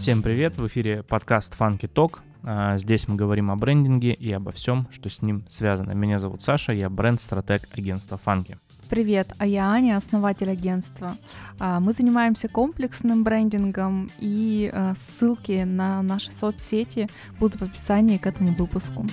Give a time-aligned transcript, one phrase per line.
[0.00, 0.56] Всем привет!
[0.56, 2.20] В эфире подкаст Funky Talk.
[2.42, 5.92] А, здесь мы говорим о брендинге и обо всем, что с ним связано.
[5.92, 8.56] Меня зовут Саша, я бренд-стратег агентства Funky.
[8.88, 11.16] Привет, а я Аня, основатель агентства.
[11.58, 17.08] А, мы занимаемся комплексным брендингом, и а, ссылки на наши соцсети
[17.38, 19.06] будут в описании к этому выпуску.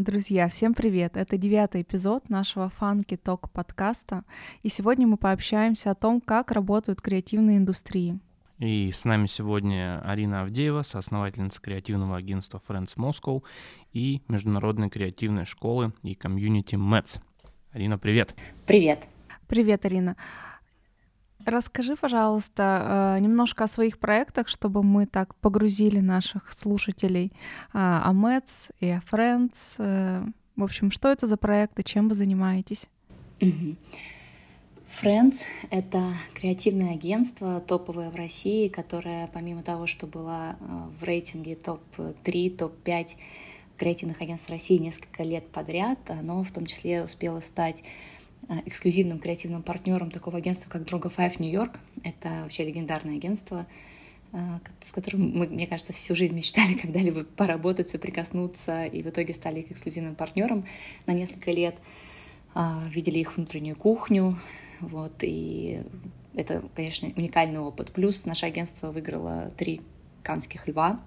[0.00, 1.18] Друзья, всем привет!
[1.18, 4.24] Это девятый эпизод нашего Funky Talk подкаста,
[4.62, 8.18] и сегодня мы пообщаемся о том, как работают креативные индустрии.
[8.56, 13.42] И с нами сегодня Арина Авдеева, соосновательница креативного агентства Friends Moscow
[13.92, 17.18] и международной креативной школы и комьюнити МЭЦ.
[17.70, 18.34] Арина, привет!
[18.66, 19.06] Привет!
[19.48, 20.16] Привет, Арина!
[21.46, 27.32] Расскажи, пожалуйста, э, немножко о своих проектах, чтобы мы так погрузили наших слушателей
[27.72, 29.76] э, о Mets и о Friends.
[29.78, 30.24] Э,
[30.56, 32.88] в общем, что это за проекты, чем вы занимаетесь?
[35.02, 40.56] Friends— это креативное агентство, топовое в России, которое, помимо того, что было
[41.00, 43.08] в рейтинге топ-3, топ-5
[43.78, 47.82] креативных агентств России несколько лет подряд, оно в том числе успело стать
[48.66, 51.78] эксклюзивным креативным партнером такого агентства, как Droga Five New York.
[52.02, 53.66] Это вообще легендарное агентство,
[54.32, 54.38] э,
[54.80, 59.60] с которым мы, мне кажется, всю жизнь мечтали когда-либо поработать, соприкоснуться, и в итоге стали
[59.60, 60.64] их эксклюзивным партнером
[61.06, 61.76] на несколько лет.
[62.52, 64.36] А, видели их внутреннюю кухню,
[64.80, 65.84] вот, и
[66.34, 67.92] это, конечно, уникальный опыт.
[67.92, 69.82] Плюс наше агентство выиграло три
[70.24, 71.00] канских льва,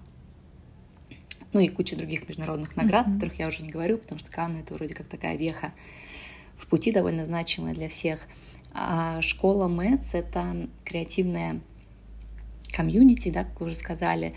[1.52, 3.10] ну и куча других международных наград, mm-hmm.
[3.10, 5.72] о которых я уже не говорю, потому что Канны— это вроде как такая веха
[6.56, 8.20] в пути довольно значимая для всех.
[8.72, 11.60] А школа МЭЦ— это креативная
[12.72, 14.34] комьюнити, да, как уже сказали,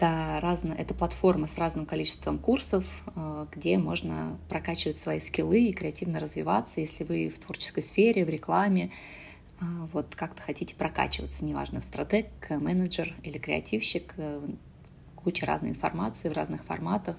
[0.00, 5.72] это, разно, это платформа с разным количеством курсов, э, где можно прокачивать свои скиллы и
[5.74, 8.90] креативно развиваться, если вы в творческой сфере, в рекламе,
[9.60, 14.40] э, вот как-то хотите прокачиваться, неважно, стратег, менеджер или креативщик, э,
[15.16, 17.18] куча разной информации в разных форматах,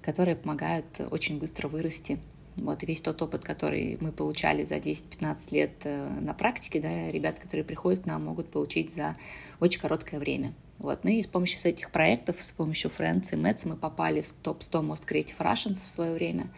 [0.00, 2.18] которые помогают очень быстро вырасти
[2.56, 7.38] вот весь тот опыт, который мы получали за 10-15 лет э, на практике, да, ребят,
[7.38, 9.16] которые приходят к нам, могут получить за
[9.60, 10.54] очень короткое время.
[10.78, 11.04] Вот.
[11.04, 14.82] Ну и с помощью этих проектов, с помощью Friends и Mets мы попали в топ-100
[14.82, 16.48] Most Creative Russians в свое время.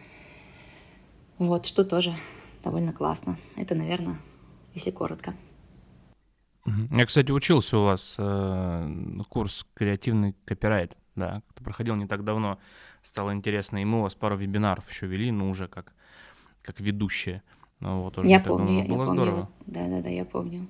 [1.37, 2.13] Вот, что тоже
[2.63, 3.37] довольно классно.
[3.55, 4.17] Это, наверное,
[4.73, 5.33] если коротко.
[6.91, 8.91] Я, кстати, учился у вас э,
[9.29, 12.59] курс креативный копирайт, да, проходил не так давно
[13.01, 13.81] стало интересно.
[13.81, 15.93] И мы у вас пару вебинаров еще вели, ну, уже как,
[16.61, 17.41] как ведущие.
[17.79, 19.47] Ну, вот, уже я помню, я, было я помню.
[19.65, 20.67] Да-да-да, я помню.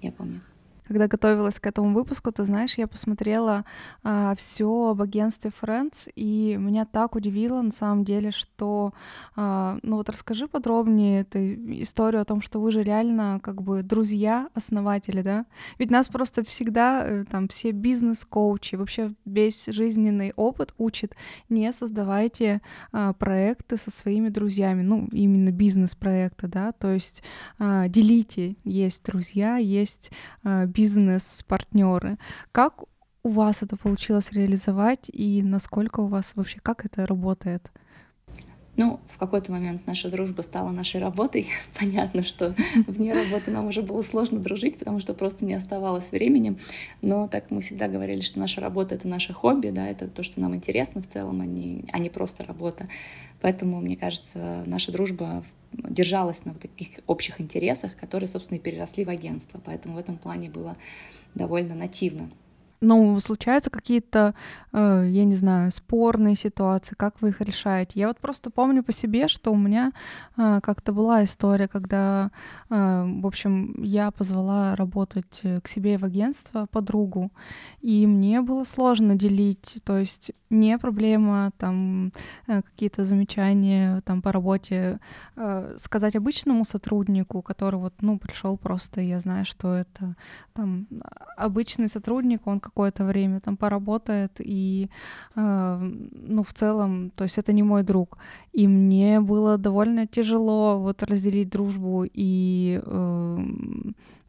[0.00, 0.40] Я помню
[0.86, 3.64] когда готовилась к этому выпуску, ты знаешь, я посмотрела
[4.02, 8.92] а, все об агентстве Friends, и меня так удивило на самом деле, что,
[9.34, 11.38] а, ну вот расскажи подробнее эту
[11.82, 15.46] историю о том, что вы же реально как бы друзья, основатели, да?
[15.78, 21.14] Ведь нас просто всегда э, там все бизнес-коучи, вообще весь жизненный опыт учит,
[21.48, 22.60] не создавайте
[22.92, 27.22] а, проекты со своими друзьями, ну именно бизнес-проекты, да, то есть
[27.58, 30.10] а, делите, есть друзья, есть
[30.42, 32.18] а, бизнес-партнеры.
[32.52, 32.84] Как
[33.22, 37.70] у вас это получилось реализовать и насколько у вас вообще, как это работает?
[38.76, 41.46] Ну, в какой-то момент наша дружба стала нашей работой.
[41.78, 42.54] Понятно, что
[42.86, 46.58] вне работы нам уже было сложно дружить, потому что просто не оставалось времени.
[47.00, 50.40] Но так мы всегда говорили, что наша работа— это наше хобби, да, это то, что
[50.40, 52.88] нам интересно в целом, а не, а не просто работа.
[53.40, 55.44] Поэтому, мне кажется, наша дружба
[55.88, 59.60] держалась на вот таких общих интересах, которые, собственно, и переросли в агентство.
[59.64, 60.76] Поэтому в этом плане было
[61.34, 62.30] довольно нативно
[62.80, 64.34] ну, случаются какие-то,
[64.72, 68.00] э, я не знаю, спорные ситуации, как вы их решаете?
[68.00, 69.92] Я вот просто помню по себе, что у меня
[70.36, 72.30] э, как-то была история, когда,
[72.70, 77.30] э, в общем, я позвала работать к себе в агентство подругу,
[77.80, 82.12] и мне было сложно делить, то есть не проблема там
[82.46, 85.00] какие-то замечания там по работе
[85.78, 90.14] сказать обычному сотруднику, который вот, ну, пришел просто, я знаю, что это
[90.52, 90.86] там
[91.36, 94.88] обычный сотрудник, он как какое-то время там поработает, и,
[95.36, 95.92] э,
[96.28, 98.18] ну, в целом, то есть это не мой друг.
[98.52, 103.38] И мне было довольно тяжело вот разделить дружбу и э,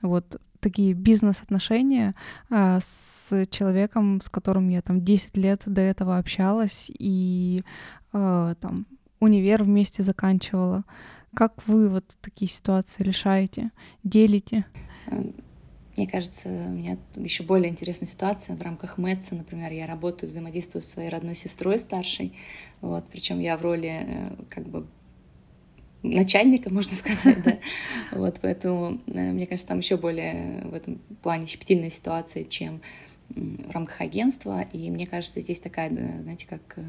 [0.02, 2.14] вот такие бизнес-отношения
[2.52, 7.64] э, с человеком, с которым я там 10 лет до этого общалась, и
[8.14, 8.86] э, там
[9.20, 10.84] универ вместе заканчивала.
[11.34, 13.72] Как вы вот такие ситуации решаете,
[14.04, 14.66] делите?
[15.98, 20.82] Мне кажется, у меня еще более интересная ситуация в рамках МЭЦа, например, я работаю, взаимодействую
[20.82, 22.34] с своей родной сестрой старшей,
[22.82, 24.88] вот, причем я в роли э, как бы
[26.04, 27.60] начальника, можно сказать, да.
[28.12, 32.82] Вот, поэтому, э, мне кажется, там еще более в этом плане щепетильная ситуация, чем
[33.30, 34.62] в рамках агентства.
[34.62, 35.90] И мне кажется, здесь такая,
[36.22, 36.84] знаете, как э,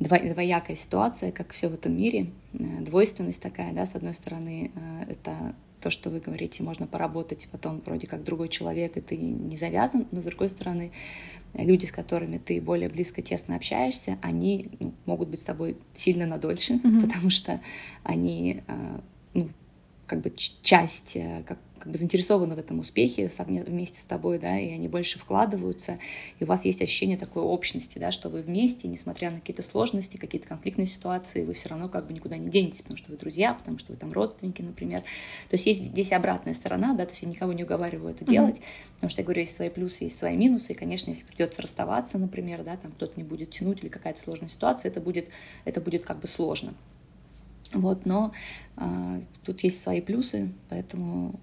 [0.00, 4.72] двоякая ситуация, как все в этом мире, двойственность такая, да, с одной стороны,
[5.08, 5.54] это
[5.84, 10.06] то, что вы говорите, можно поработать потом вроде как другой человек, и ты не завязан,
[10.12, 10.92] но с другой стороны,
[11.52, 16.24] люди, с которыми ты более близко, тесно общаешься, они ну, могут быть с тобой сильно
[16.24, 17.00] надольше, mm-hmm.
[17.06, 17.60] потому что
[18.02, 19.02] они а,
[19.34, 19.50] ну,
[20.06, 23.30] как бы часть, э, как, как бы заинтересованы в этом успехе
[23.66, 25.98] вместе с тобой, да, и они больше вкладываются,
[26.38, 30.16] и у вас есть ощущение такой общности, да, что вы вместе, несмотря на какие-то сложности,
[30.16, 33.52] какие-то конфликтные ситуации, вы все равно как бы никуда не денетесь, потому что вы друзья,
[33.52, 35.00] потому что вы там родственники, например.
[35.00, 38.56] То есть есть здесь обратная сторона, да, то есть я никого не уговариваю это делать,
[38.56, 38.94] mm-hmm.
[38.94, 42.18] потому что я говорю, есть свои плюсы, есть свои минусы, и, конечно, если придется расставаться,
[42.18, 45.28] например, да, там кто-то не будет тянуть или какая-то сложная ситуация, это будет,
[45.64, 46.74] это будет как бы сложно.
[47.74, 48.32] Вот, но
[48.76, 51.38] э, тут есть свои плюсы, поэтому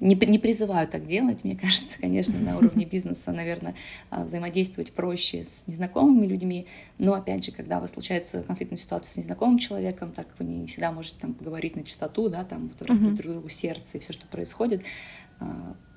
[0.00, 1.44] не, не призываю так делать.
[1.44, 3.74] Мне кажется, конечно, на уровне бизнеса, наверное,
[4.10, 6.66] а, взаимодействовать проще с незнакомыми людьми.
[6.98, 10.66] Но, опять же, когда у вас случается конфликтная ситуация с незнакомым человеком, так вы не
[10.66, 13.16] всегда можете там поговорить на чистоту, да, там вот, раскрыть mm-hmm.
[13.16, 14.82] друг другу сердце и все, что происходит.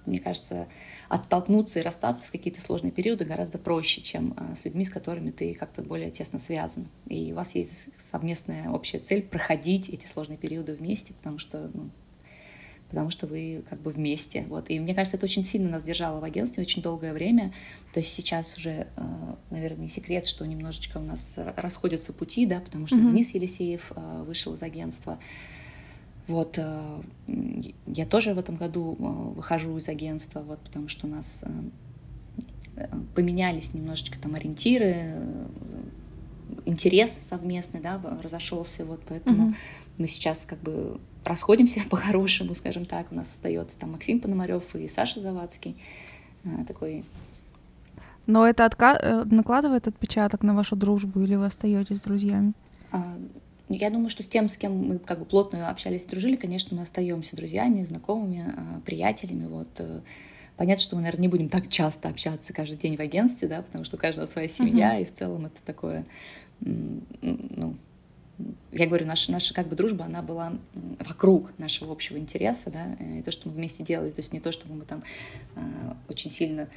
[0.06, 0.68] Мне кажется,
[1.07, 5.31] оттолкнуться и расстаться в какие-то сложные периоды гораздо проще, чем а, с людьми, с которыми
[5.31, 6.88] ты как-то более тесно связан.
[7.07, 11.90] И у вас есть совместная общая цель проходить эти сложные периоды вместе, потому что ну,
[12.90, 14.46] потому что вы как бы вместе.
[14.50, 14.69] Вот.
[14.69, 17.54] И мне кажется, это очень сильно нас держало в агентстве очень долгое время.
[17.94, 22.60] То есть сейчас уже, а, наверное, не секрет, что немножечко у нас расходятся пути, да,
[22.60, 23.12] потому что mm-hmm.
[23.12, 25.19] Денис Елисеев а, вышел из агентства.
[26.30, 27.02] Вот, э,
[27.88, 29.04] я тоже в этом году э,
[29.36, 31.44] выхожу из агентства, вот, потому что у нас
[32.76, 35.48] э, поменялись немножечко там ориентиры,
[36.66, 39.56] интерес совместный, да, разошелся, вот, поэтому mm-hmm.
[39.98, 44.88] мы сейчас как бы расходимся по-хорошему, скажем так, у нас остается там Максим Пономарев и
[44.88, 45.78] Саша Завадский,
[46.68, 47.04] такой
[48.28, 52.54] но это отка- накладывает отпечаток на вашу дружбу или вы остаетесь друзьями?
[52.92, 53.18] А,
[53.75, 56.75] я думаю, что с тем, с кем мы как бы плотно общались и дружили, конечно,
[56.75, 59.48] мы остаемся друзьями, знакомыми, а, приятелями.
[59.48, 59.68] Вот.
[59.77, 60.01] Э,
[60.57, 63.86] понятно, что мы, наверное, не будем так часто общаться каждый день в агентстве, да, потому
[63.86, 65.04] что у каждого своя семья, uh-huh.
[65.04, 66.06] и в целом это такое,
[66.62, 67.75] ну,
[68.71, 70.54] я говорю, наша, наша как бы дружба, она была
[71.00, 74.51] вокруг нашего общего интереса, да, и то, что мы вместе делали, то есть не то,
[74.51, 75.04] чтобы мы там
[75.56, 76.68] э, очень сильно Э,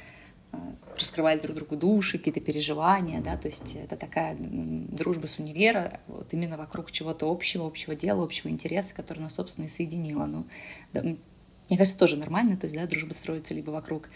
[0.95, 6.33] раскрывали друг другу души, какие-то переживания, да, то есть это такая дружба с универа, вот
[6.33, 10.25] именно вокруг чего-то общего, общего дела, общего интереса, который нас, собственно, и соединило.
[10.25, 10.45] Ну,
[10.93, 14.09] да, мне кажется, тоже нормально, то есть, да, дружба строится либо вокруг,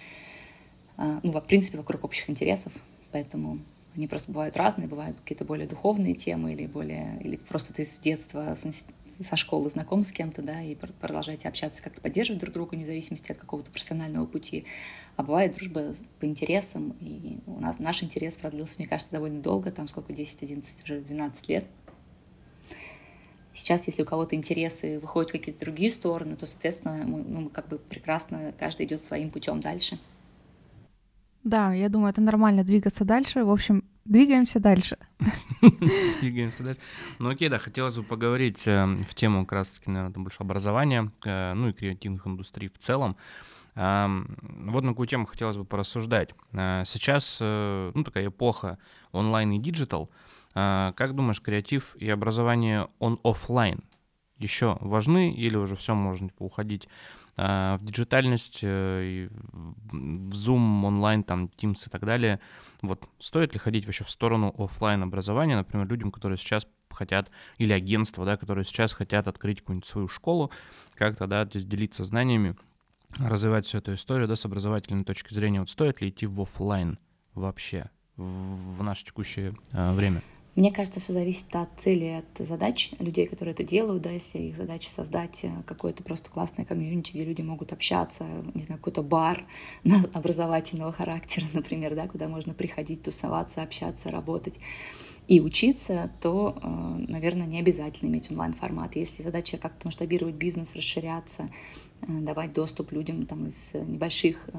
[0.97, 2.71] э, ну, в принципе, вокруг общих интересов,
[3.11, 3.59] поэтому
[3.95, 7.97] они просто бывают разные, бывают какие-то более духовные темы или более, или просто ты с
[7.97, 8.53] детства
[9.23, 13.31] со школы знаком с кем-то, да, и продолжаете общаться, как-то поддерживать друг друга, вне зависимости
[13.31, 14.65] от какого-то профессионального пути.
[15.15, 19.71] А бывает дружба по интересам, и у нас наш интерес продлился, мне кажется, довольно долго,
[19.71, 21.65] там сколько, 10, 11, уже 12 лет.
[23.53, 27.67] Сейчас, если у кого-то интересы выходят в какие-то другие стороны, то, соответственно, мы, ну, как
[27.67, 29.97] бы прекрасно, каждый идет своим путем дальше.
[31.43, 33.43] Да, я думаю, это нормально двигаться дальше.
[33.43, 34.97] В общем, Двигаемся дальше.
[36.21, 36.79] Двигаемся дальше.
[37.19, 41.53] Ну окей, да, хотелось бы поговорить э, в тему как раз-таки, наверное, больше образования, э,
[41.53, 43.17] ну и креативных индустрий в целом.
[43.75, 44.07] Э,
[44.65, 46.29] вот на какую тему хотелось бы порассуждать.
[46.53, 48.77] Э, сейчас, э, ну, такая эпоха
[49.11, 50.09] онлайн и digital.
[50.55, 53.83] Э, как думаешь, креатив и образование он офлайн
[54.39, 56.87] еще важны или уже все можно типа, уходить
[57.35, 59.29] а, в диджитальность, э,
[59.91, 62.39] в Zoom, онлайн, там, Teams и так далее.
[62.81, 67.29] Вот стоит ли ходить вообще в сторону офлайн образования, например, людям, которые сейчас хотят,
[67.59, 70.51] или агентства, да, которые сейчас хотят открыть какую-нибудь свою школу,
[70.95, 72.55] как-то, да, делиться знаниями,
[73.17, 75.59] развивать всю эту историю, да, с образовательной точки зрения.
[75.59, 76.97] Вот стоит ли идти в офлайн
[77.35, 80.23] вообще в, в наше текущее а, время?
[80.57, 84.57] Мне кажется, все зависит от цели, от задач людей, которые это делают, да, если их
[84.57, 89.45] задача создать э, какое-то просто классное комьюнити, где люди могут общаться, не знаю, какой-то бар
[90.13, 94.55] образовательного характера, например, да, куда можно приходить, тусоваться, общаться, работать
[95.27, 96.67] и учиться, то, э,
[97.07, 98.95] наверное, не обязательно иметь онлайн-формат.
[98.95, 101.49] Если задача как-то масштабировать бизнес, расширяться,
[102.01, 104.49] э, давать доступ людям там, из небольших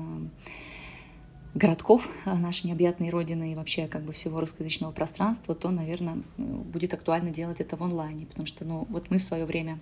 [1.55, 6.95] городков э, нашей необъятной родины и вообще как бы всего русскоязычного пространства, то, наверное, будет
[6.95, 9.79] актуально делать это в онлайне, потому что, ну, вот мы в свое время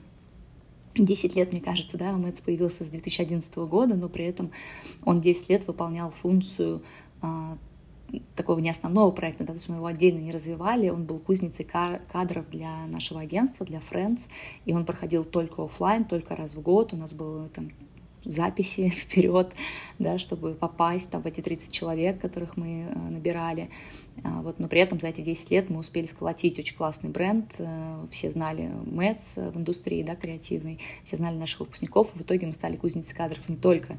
[0.94, 4.50] 10 лет, мне кажется, да, Мэтс появился с 2011 года, но при этом
[5.04, 6.82] он 10 лет выполнял функцию
[7.20, 7.58] а,
[8.34, 11.64] такого не основного проекта, да, то есть мы его отдельно не развивали, он был кузницей
[11.64, 14.28] кадров для нашего агентства, для Friends,
[14.64, 17.70] и он проходил только офлайн, только раз в год, у нас было там
[18.26, 19.52] записи вперед,
[19.98, 23.70] да, чтобы попасть там, в эти 30 человек, которых мы э, набирали.
[24.24, 27.54] А, вот, но при этом за эти 10 лет мы успели сколотить очень классный бренд.
[27.58, 32.12] Э, все знали Мэтс в индустрии да, креативной, все знали наших выпускников.
[32.14, 33.96] В итоге мы стали кузницей кадров не только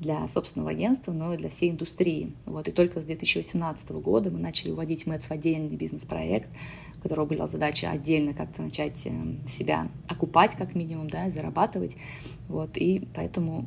[0.00, 2.34] для собственного агентства, но и для всей индустрии.
[2.44, 6.48] Вот, и только с 2018 года мы начали уводить Мэтс в отдельный бизнес-проект,
[6.98, 9.10] у которого была задача отдельно как-то начать э,
[9.48, 11.96] себя окупать как минимум, да, зарабатывать.
[12.48, 13.66] Вот, и поэтому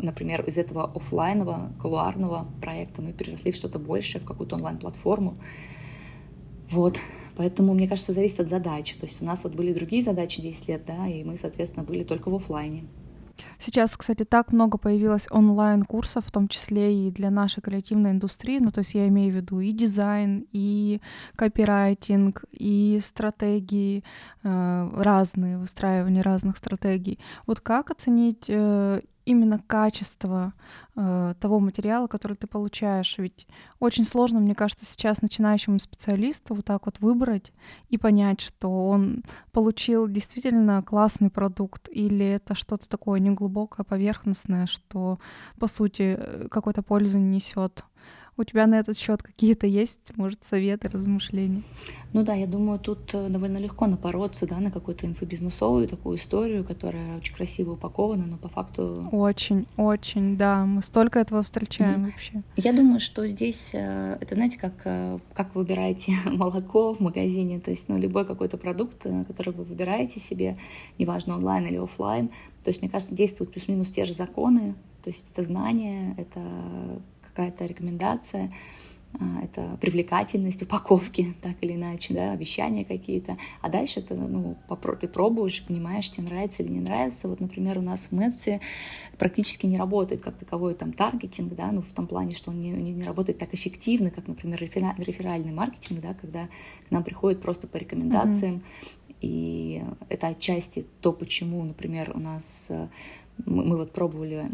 [0.00, 5.34] например, из этого офлайнового, колуарного проекта мы переросли в что-то большее, в какую-то онлайн-платформу.
[6.70, 6.98] Вот,
[7.36, 8.96] поэтому, мне кажется, зависит от задачи.
[8.96, 12.04] То есть у нас вот были другие задачи 10 лет, да, и мы, соответственно, были
[12.04, 12.84] только в офлайне.
[13.58, 18.58] Сейчас, кстати, так много появилось онлайн-курсов, в том числе и для нашей креативной индустрии.
[18.58, 21.00] Ну, то есть я имею в виду и дизайн, и
[21.36, 24.04] копирайтинг, и стратегии
[24.42, 27.18] э, разные, выстраивание разных стратегий.
[27.46, 30.52] Вот как оценить э, именно качество
[30.96, 33.16] э, того материала, который ты получаешь.
[33.18, 33.46] Ведь
[33.78, 37.52] очень сложно, мне кажется, сейчас начинающему специалисту вот так вот выбрать
[37.88, 45.18] и понять, что он получил действительно классный продукт или это что-то такое неглубокое, поверхностное, что
[45.58, 47.84] по сути э, какой-то пользы не несет.
[48.42, 51.62] У тебя на этот счет какие-то есть, может, советы, размышления?
[52.12, 56.64] Ну да, я думаю, тут э, довольно легко напороться да, на какую-то инфобизнесовую такую историю,
[56.64, 59.06] которая очень красиво упакована, но по факту...
[59.12, 60.64] Очень, очень, да.
[60.66, 62.10] Мы столько этого встречаем mm-hmm.
[62.10, 62.42] вообще.
[62.56, 67.60] Я думаю, что здесь, э, это знаете, как, э, как вы выбираете молоко в магазине,
[67.60, 70.56] то есть ну, любой какой-то продукт, который вы выбираете себе,
[70.98, 72.30] неважно онлайн или офлайн,
[72.64, 76.40] то есть, мне кажется, действуют плюс-минус те же законы, то есть это знание, это
[77.32, 78.50] какая-то рекомендация,
[79.20, 83.36] а, это привлекательность упаковки, так или иначе, да, обещания какие-то.
[83.60, 84.56] А дальше это, ну,
[85.00, 87.28] ты пробуешь, понимаешь, тебе нравится или не нравится.
[87.28, 88.60] Вот, например, у нас в Мэтсе
[89.18, 92.70] практически не работает как таковой там таргетинг, да, ну, в том плане, что он не,
[92.70, 96.48] не, не работает так эффективно, как, например, реферальный маркетинг, да, когда
[96.88, 98.54] к нам приходят просто по рекомендациям.
[98.54, 99.02] Mm-hmm.
[99.22, 102.88] И это отчасти то, почему, например, у нас э,
[103.46, 104.46] мы, мы вот пробовали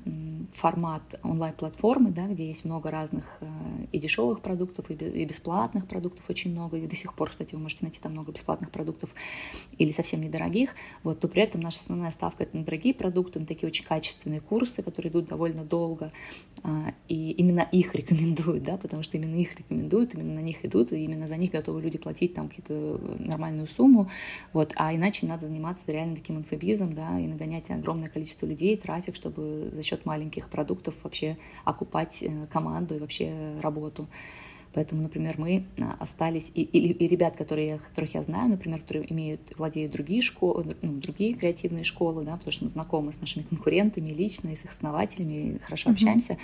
[0.54, 3.46] формат онлайн-платформы, да, где есть много разных э,
[3.92, 7.84] и дешевых продуктов, и бесплатных продуктов очень много, и до сих пор, кстати, вы можете
[7.84, 9.14] найти там много бесплатных продуктов
[9.76, 13.46] или совсем недорогих, вот, то при этом наша основная ставка это на дорогие продукты, на
[13.46, 16.12] такие очень качественные курсы, которые идут довольно долго,
[16.62, 20.92] а, и именно их рекомендуют, да, потому что именно их рекомендуют, именно на них идут,
[20.92, 24.10] и именно за них готовы люди платить там какие-то э, нормальную сумму,
[24.52, 29.14] вот, а иначе надо заниматься реально таким инфобизом, да, и нагонять огромное количество людей, трафик,
[29.14, 34.06] чтобы за счет маленьких продуктов вообще окупать э, команду и вообще работу.
[34.74, 39.10] Поэтому, например, мы а, остались, и, и, и ребят, которые, которых я знаю, например, которые
[39.12, 43.44] имеют, владеют другие школы, ну, другие креативные школы, да, потому что мы знакомы с нашими
[43.44, 45.92] конкурентами лично, и с их основателями, хорошо mm-hmm.
[45.92, 46.38] общаемся.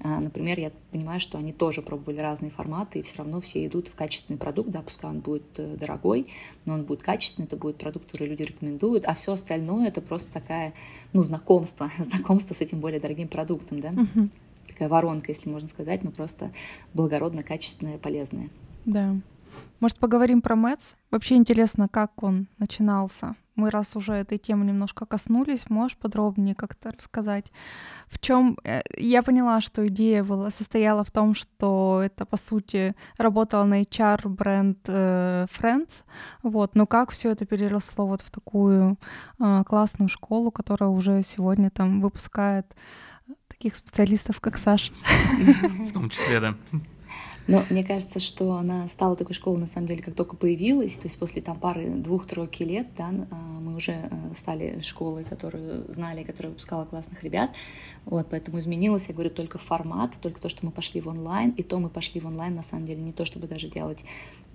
[0.00, 3.88] А, например, я понимаю, что они тоже пробовали разные форматы, и все равно все идут
[3.88, 6.26] в качественный продукт, да, пускай он будет э, дорогой,
[6.64, 10.30] но он будет качественный, это будет продукт, который люди рекомендуют, а все остальное это просто
[10.32, 10.74] такая,
[11.12, 13.90] ну, знакомство, знакомство с этим более дорогим продуктом, да.
[13.90, 14.28] Mm-hmm
[14.72, 16.50] такая воронка, если можно сказать, но просто
[16.94, 18.48] благородно, качественная, полезная.
[18.84, 19.14] Да.
[19.80, 20.94] Может, поговорим про Мэтс?
[21.10, 23.36] Вообще интересно, как он начинался.
[23.54, 27.52] Мы раз уже этой темы немножко коснулись, можешь подробнее как-то рассказать,
[28.08, 32.94] в чем э, я поняла, что идея была, состояла в том, что это по сути
[33.18, 36.04] работал на HR бренд э, Friends,
[36.42, 38.96] вот, но как все это переросло вот в такую
[39.38, 42.74] э, классную школу, которая уже сегодня там выпускает
[43.62, 44.92] таких специалистов, как Саша.
[45.88, 46.56] В том числе, да.
[47.48, 51.08] Но мне кажется, что она стала такой школой, на самом деле, как только появилась, то
[51.08, 56.22] есть после там пары двух-тройки лет, да, а, мы уже э, стали школой, которую знали,
[56.22, 57.50] которая выпускала классных ребят,
[58.04, 61.62] вот, поэтому изменилось, я говорю, только формат, только то, что мы пошли в онлайн, и
[61.62, 64.04] то мы пошли в онлайн, на самом деле, не то, чтобы даже делать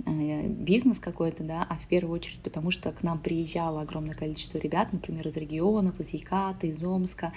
[0.06, 4.58] э, бизнес какой-то, да, а в первую очередь потому, что к нам приезжало огромное количество
[4.58, 7.34] ребят, например, из регионов, из Яката, из Омска,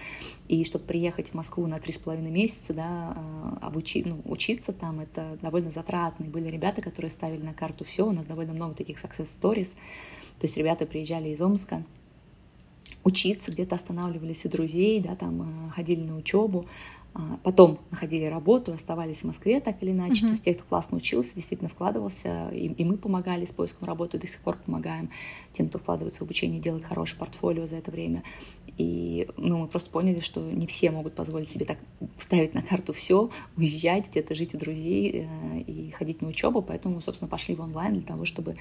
[0.49, 4.73] и чтобы приехать в Москву на три с половиной месяца, да, э, обучи, ну, учиться
[4.73, 6.30] там, это довольно затратные.
[6.30, 8.06] Были ребята, которые ставили на карту все.
[8.06, 9.75] У нас довольно много таких success stories.
[10.38, 11.82] То есть ребята приезжали из Омска,
[13.04, 16.66] учиться, где-то останавливались у друзей, да, там ходили на учебу,
[17.12, 20.14] а, потом находили работу, оставались в Москве так или иначе.
[20.14, 20.28] Mm-hmm.
[20.28, 24.18] То есть те, кто классно учился, действительно вкладывался, и, и мы помогали с поиском работы,
[24.18, 25.11] до сих пор помогаем
[25.52, 28.23] тем, кто вкладывается в обучение, делать хорошее портфолио за это время.
[28.80, 31.76] И ну, мы просто поняли, что не все могут позволить себе так
[32.18, 36.62] ставить на карту все, уезжать, где-то жить у друзей э, и ходить на учебу.
[36.62, 38.56] Поэтому, собственно, пошли в онлайн для того, чтобы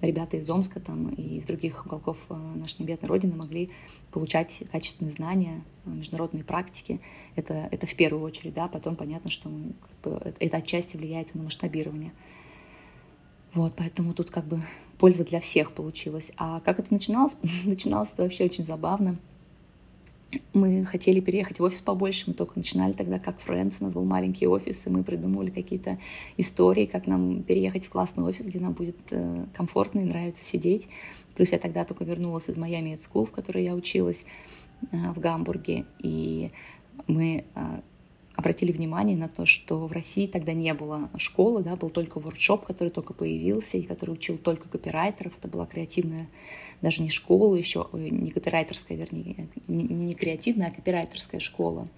[0.00, 3.70] ребята из Омска там, и из других уголков э, нашей необъятной родины могли
[4.10, 7.00] получать качественные знания, э, международные практики.
[7.36, 11.32] Это, это в первую очередь, да, потом понятно, что мы, как бы, это отчасти влияет
[11.36, 12.10] на масштабирование.
[13.54, 14.64] Вот, поэтому тут как бы
[14.98, 16.32] польза для всех получилась.
[16.36, 17.36] А как это начиналось?
[17.64, 19.16] начиналось это вообще очень забавно
[20.52, 24.04] мы хотели переехать в офис побольше, мы только начинали тогда как Friends, у нас был
[24.04, 25.98] маленький офис, и мы придумывали какие-то
[26.36, 30.88] истории, как нам переехать в классный офис, где нам будет э, комфортно и нравится сидеть.
[31.34, 34.24] Плюс я тогда только вернулась из Miami School, в которой я училась
[34.92, 36.50] э, в Гамбурге, и
[37.06, 37.80] мы э,
[38.40, 42.66] обратили внимание на то, что в России тогда не было школы, да, был только воркшоп,
[42.66, 45.38] который только появился и который учил только копирайтеров.
[45.38, 46.28] Это была креативная,
[46.82, 51.88] даже не школа еще, не копирайтерская, вернее, не, не креативная, а копирайтерская школа.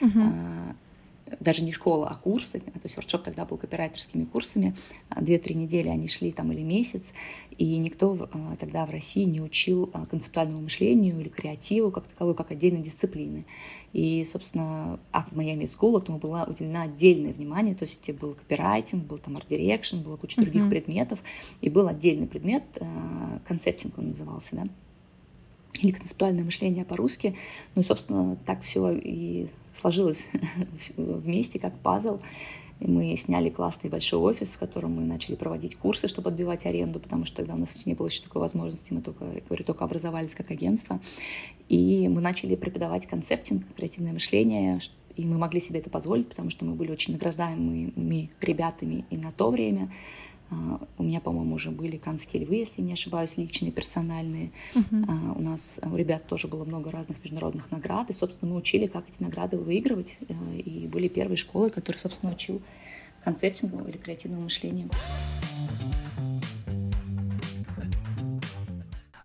[0.00, 0.74] Uh-huh
[1.40, 4.74] даже не школа, а курсы, то есть Wordshop тогда был копирайтерскими курсами,
[5.20, 7.12] две-три недели они шли там или месяц,
[7.58, 12.34] и никто а, тогда в России не учил а, концептуальному мышлению или креативу как таковой,
[12.34, 13.44] как отдельной дисциплины.
[13.92, 19.04] И, собственно, а в Miami School этому была уделена отдельное внимание, то есть был копирайтинг,
[19.04, 20.44] был там art direction, была куча mm-hmm.
[20.44, 21.22] других предметов,
[21.60, 22.64] и был отдельный предмет,
[23.46, 24.66] concepting он назывался, да,
[25.80, 27.36] или концептуальное мышление по-русски.
[27.74, 30.26] Ну и, собственно, так все и сложилось
[30.96, 32.20] вместе, как пазл.
[32.80, 36.98] И мы сняли классный большой офис, в котором мы начали проводить курсы, чтобы отбивать аренду,
[36.98, 40.34] потому что тогда у нас не было еще такой возможности, мы только, говорю, только образовались
[40.34, 41.00] как агентство.
[41.68, 44.80] И мы начали преподавать концептинг, креативное мышление,
[45.14, 49.30] и мы могли себе это позволить, потому что мы были очень награждаемыми ребятами и на
[49.30, 49.92] то время.
[50.52, 54.52] А, у меня, по-моему, уже были канские львы, если не ошибаюсь, личные, персональные.
[54.74, 55.38] Uh-huh.
[55.38, 59.08] У нас, у ребят тоже было много разных международных наград, и, собственно, мы учили, как
[59.08, 62.60] эти награды выигрывать, э, и были первые школы, которые, собственно, учил
[63.24, 64.90] концептингу или креативному мышлению.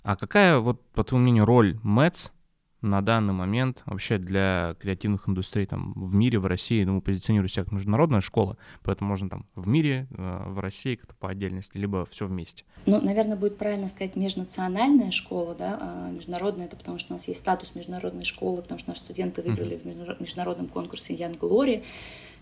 [0.03, 2.31] А какая, вот, по твоему мнению, роль МЭЦ
[2.81, 7.63] на данный момент вообще для креативных индустрий там в мире, в России, ну, позиционирует себя
[7.63, 12.05] как международная школа, поэтому можно там в мире, э, в России как-то по отдельности, либо
[12.05, 12.63] все вместе.
[12.85, 17.27] Ну, наверное, будет правильно сказать межнациональная школа, да, а международная, это потому что у нас
[17.27, 20.17] есть статус международной школы, потому что наши студенты выиграли mm-hmm.
[20.17, 21.83] в международном конкурсе Young Glory,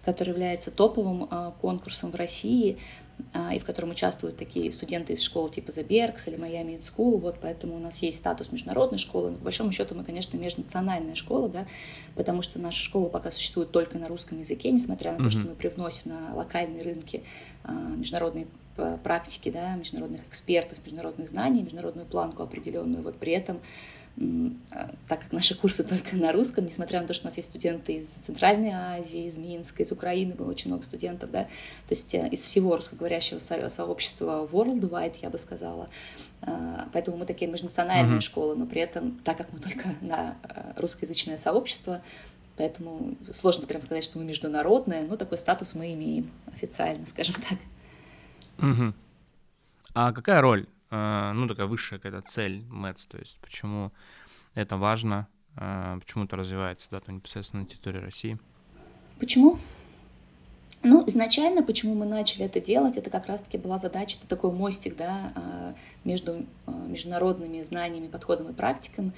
[0.03, 2.79] который является топовым э, конкурсом в России, а,
[3.53, 7.37] и в котором участвуют такие студенты из школ типа The Berks или Miami School, вот
[7.41, 11.49] поэтому у нас есть статус международной школы, но по большому счету мы, конечно, межнациональная школа,
[11.49, 11.67] да,
[12.15, 15.23] потому что наша школа пока существует только на русском языке, несмотря на mm-hmm.
[15.23, 17.23] то, что мы привносим на локальные рынки
[17.63, 18.47] а, международные
[19.03, 23.61] практики, да, международных экспертов, международные знания, международную планку определенную, вот при этом а,
[24.17, 27.93] так как наши курсы только на русском, несмотря на то, что у нас есть студенты
[27.93, 31.49] из Центральной Азии, из Минска, из Украины, было очень много студентов, да, то
[31.89, 35.89] есть э, из всего русскоговорящего со- сообщества worldwide, я бы сказала.
[36.41, 38.21] А, поэтому мы такие межнациональные mm-hmm.
[38.21, 42.01] школы, но при этом, так как мы только на э, русскоязычное сообщество,
[42.55, 47.59] поэтому сложно прям сказать, что мы международные, но такой статус мы имеем официально, скажем так.
[48.59, 48.93] Mm-hmm.
[49.93, 53.91] А какая роль ну, такая высшая какая-то цель МЭЦ, то есть почему
[54.53, 58.39] это важно, э, почему это развивается, да, там непосредственно на территории России.
[59.19, 59.57] Почему?
[60.87, 64.95] Ну, изначально, почему мы начали это делать, это как раз-таки была задача, это такой мостик,
[64.95, 66.45] да, э, между
[66.87, 69.11] международными знаниями, подходом и практиком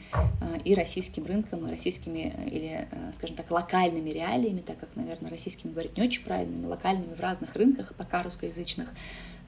[0.63, 6.03] и российским рынком, российскими или, скажем так, локальными реалиями, так как, наверное, российскими говорить не
[6.03, 8.89] очень правильными, локальными в разных рынках, пока русскоязычных,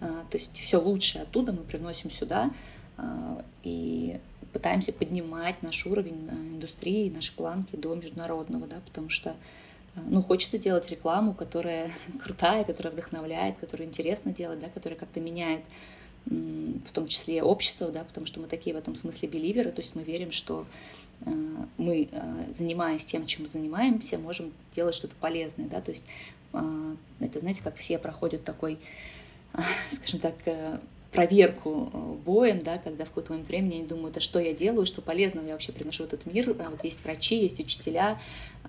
[0.02, 2.52] а, то есть все лучшее оттуда мы привносим сюда
[2.98, 4.20] а, и
[4.52, 9.36] пытаемся поднимать наш уровень индустрии, наши планки до международного, да, потому что а,
[9.96, 11.92] ну, хочется делать рекламу, которая
[12.24, 15.62] крутая, которая вдохновляет, которая интересно делать, да, которая как-то меняет
[16.26, 19.96] в том числе общество, да, потому что мы такие в этом смысле беливеры, то есть
[19.96, 20.66] мы верим, что
[21.78, 22.10] мы,
[22.50, 26.04] занимаясь тем, чем мы занимаемся, можем делать что-то полезное, да, то есть
[26.52, 28.78] это, знаете, как все проходят такой
[29.92, 30.80] скажем так, э,
[31.12, 34.86] проверку э, боем, да, когда в какой-то момент времени они думают, а что я делаю,
[34.86, 36.56] что полезного я вообще приношу в этот мир.
[36.60, 38.20] А вот есть врачи, есть учителя,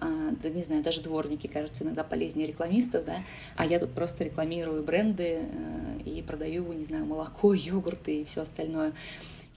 [0.00, 0.06] а,
[0.42, 3.16] да не знаю, даже дворники, кажется, иногда полезнее рекламистов, да,
[3.56, 8.42] а я тут просто рекламирую бренды э, и продаю, не знаю, молоко, йогурты и все
[8.42, 8.92] остальное.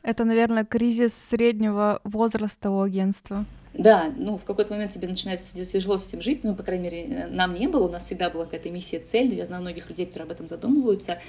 [0.02, 3.46] Это, наверное, кризис среднего возраста у агентства.
[3.74, 7.28] Да, ну, в какой-то момент тебе начинается тяжело с этим жить, ну, по крайней мере,
[7.32, 10.26] нам не было, у нас всегда была какая-то миссия, цель, я знаю многих людей, которые
[10.26, 11.20] об этом задумываются,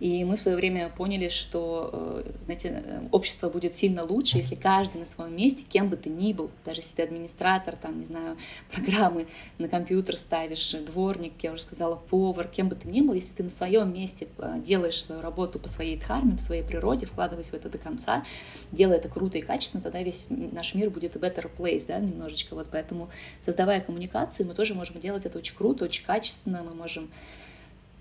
[0.00, 4.98] и мы в свое время поняли, что, э, знаете, общество будет сильно лучше, если каждый
[4.98, 8.36] на своем месте, кем бы ты ни был, даже если ты администратор, там, не знаю,
[8.70, 9.26] программы
[9.58, 13.42] на компьютер ставишь, дворник, я уже сказала, повар, кем бы ты ни был, если ты
[13.42, 17.54] на своем месте э, делаешь свою работу по своей дхарме, по своей природе, вкладываясь в
[17.54, 18.24] это до конца,
[18.72, 22.54] делая это круто и качественно, тогда весь наш мир будет a better place, да, немножечко.
[22.54, 23.08] Вот поэтому,
[23.40, 27.08] создавая коммуникацию, мы тоже можем делать это очень круто, очень качественно, мы можем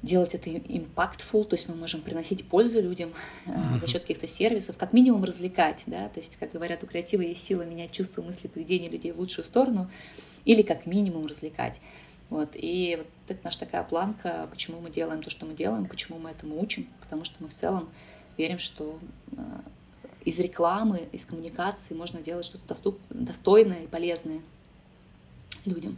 [0.06, 3.12] делать это impactful, то есть мы можем приносить пользу людям
[3.46, 3.80] mm-hmm.
[3.80, 7.44] за счет каких-то сервисов, как минимум развлекать, да, то есть, как говорят, у креатива есть
[7.44, 9.90] сила менять чувства, мысли, поведение людей в лучшую сторону,
[10.46, 11.82] или как минимум развлекать.
[12.30, 16.18] Вот, и вот это наша такая планка, почему мы делаем то, что мы делаем, почему
[16.20, 17.90] мы этому учим, потому что мы в целом
[18.38, 19.00] верим, что
[19.32, 19.36] э,
[20.24, 23.00] из рекламы, из коммуникации можно делать что-то доступ...
[23.10, 24.42] достойное и полезное
[25.66, 25.98] людям.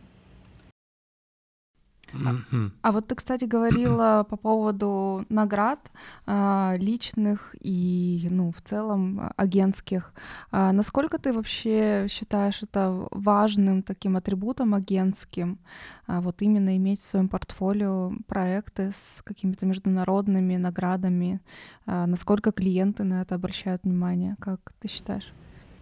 [2.14, 2.72] Mm-hmm.
[2.82, 5.92] А вот ты, кстати, говорила по поводу наград
[6.26, 10.14] а, личных и, ну, в целом а, агентских.
[10.52, 15.60] А, насколько ты вообще считаешь это важным таким атрибутом агентским?
[16.08, 21.42] А, вот именно иметь в своем портфолио проекты с какими-то международными наградами?
[21.86, 24.36] А, насколько клиенты на это обращают внимание?
[24.40, 25.34] Как ты считаешь?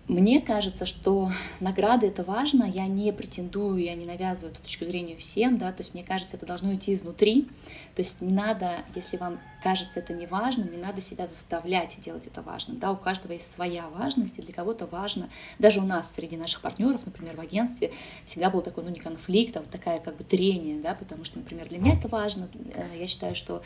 [0.07, 2.63] Мне кажется, что награды это важно.
[2.63, 6.37] Я не претендую, я не навязываю эту точку зрения всем, да, то есть мне кажется,
[6.37, 7.47] это должно идти изнутри.
[7.95, 12.27] То есть не надо, если вам кажется это не важным, не надо себя заставлять делать
[12.27, 12.77] это важным.
[12.77, 15.27] Да, у каждого есть своя важность, и для кого-то важно.
[15.57, 17.91] Даже у нас среди наших партнеров, например, в агентстве,
[18.25, 21.39] всегда был такой, ну, не конфликт, а вот такая как бы трение, да, потому что,
[21.39, 22.47] например, для меня это важно.
[22.75, 23.63] Э, я считаю, что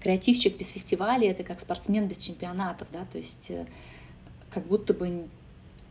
[0.00, 3.66] креативщик без фестиваля это как спортсмен без чемпионатов, да, то есть э,
[4.50, 5.28] как будто бы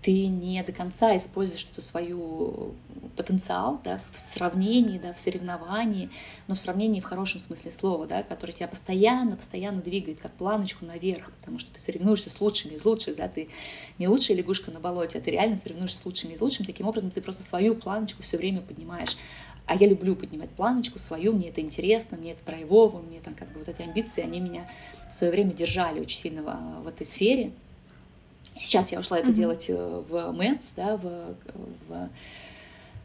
[0.02, 2.76] ты не до конца используешь эту свою
[3.18, 6.10] потенциал да, в сравнении, да, в соревновании,
[6.48, 10.86] но в сравнении в хорошем смысле слова, да, который тебя постоянно, постоянно двигает, как планочку
[10.86, 13.50] наверх, потому что ты соревнуешься с лучшими из лучших, да, ты
[13.98, 17.12] не лучшая лягушка на болоте, а ты реально соревнуешься с лучшими из лучших, таким образом
[17.12, 19.18] ты просто свою планочку все время поднимаешь.
[19.66, 23.52] А я люблю поднимать планочку свою, мне это интересно, мне это драйвово, мне там как
[23.52, 24.70] бы вот эти амбиции, они меня
[25.10, 27.52] в свое время держали очень сильно в, в этой сфере,
[28.58, 29.34] Сейчас я ушла это mm-hmm.
[29.34, 31.36] делать э, в МЭЦ, да, в,
[31.88, 32.10] в,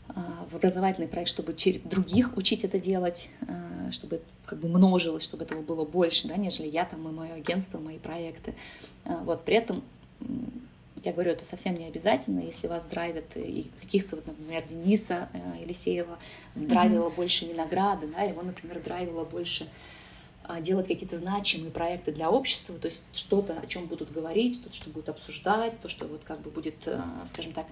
[0.09, 5.45] а, в образовательный проект, чтобы других учить это делать, а, чтобы как бы множилось, чтобы
[5.45, 8.55] этого было больше, да, нежели я там и мое агентство, мои проекты.
[9.05, 9.83] А, вот при этом
[11.05, 15.63] я говорю, это совсем не обязательно, если вас драйвит и каких-то, вот, например, Дениса э,
[15.63, 16.19] Елисеева
[16.55, 17.17] драйвила mm-hmm.
[17.17, 19.69] больше не награды, да, его, например, драйвила больше
[20.61, 24.91] делать какие-то значимые проекты для общества, то есть что-то, о чем будут говорить, то, что
[24.91, 27.67] будут обсуждать, то, что вот как бы будет, э, скажем так,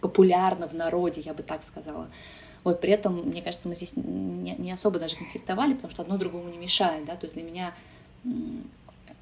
[0.00, 2.08] популярно в народе, я бы так сказала.
[2.64, 6.18] Вот при этом, мне кажется, мы здесь не, не особо даже конфликтовали, потому что одно
[6.18, 7.74] другому не мешает, да, то есть для меня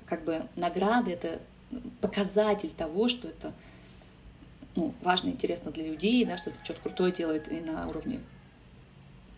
[0.06, 1.40] как бы награды— это
[2.00, 3.52] показатель того, что это
[4.76, 8.20] ну, важно интересно для людей, да, что это что-то крутое делает и на уровне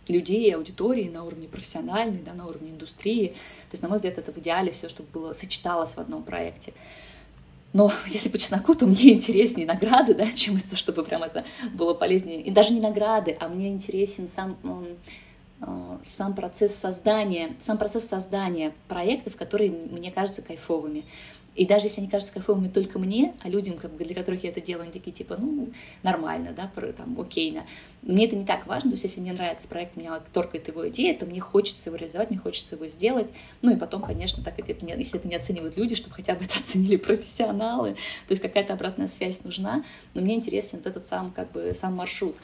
[0.08, 3.28] людей, аудитории на уровне профессиональной, да, на уровне индустрии.
[3.28, 6.72] То есть, на мой взгляд, это в идеале все, чтобы было сочеталось в одном проекте.
[7.72, 11.94] Но если по чесноку, то мне интереснее награды, да, чем это, чтобы прям это было
[11.94, 12.40] полезнее.
[12.40, 14.56] И даже не награды, а мне интересен сам
[15.60, 21.04] э, сам процесс создания, сам процесс создания проектов, которые мне кажутся кайфовыми.
[21.56, 24.50] И даже если они кажутся кайфовыми только мне, а людям, как бы, для которых я
[24.50, 25.70] это делаю, они такие, типа, ну,
[26.02, 27.64] нормально, да, там, окейно.
[28.02, 31.18] Мне это не так важно, то есть если мне нравится проект, меня торкает его идея,
[31.18, 33.28] то мне хочется его реализовать, мне хочется его сделать.
[33.62, 36.34] Ну и потом, конечно, так как это не, если это не оценивают люди, чтобы хотя
[36.34, 39.82] бы это оценили профессионалы, то есть какая-то обратная связь нужна,
[40.14, 42.36] но мне интересен вот этот сам, как бы, сам маршрут.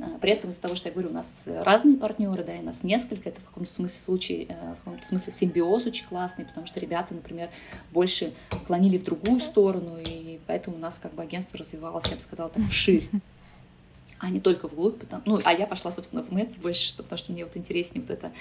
[0.00, 2.82] А, при этом из-за того, что я говорю, у нас разные партнеры, да, и нас
[2.82, 6.80] несколько, это в каком-то смысле случае, э, в каком-то смысле симбиоз очень классный, потому что
[6.80, 7.48] ребята, например,
[7.92, 8.32] больше
[8.66, 12.50] клонили в другую сторону, и поэтому у нас как бы агентство развивалось, я бы сказала,
[12.50, 13.08] так вширь
[14.18, 14.98] а не только вглубь.
[14.98, 18.10] Потому, ну, а я пошла, собственно, в МЭЦ больше, потому что мне вот интереснее вот
[18.10, 18.32] эта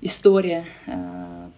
[0.00, 1.48] история э,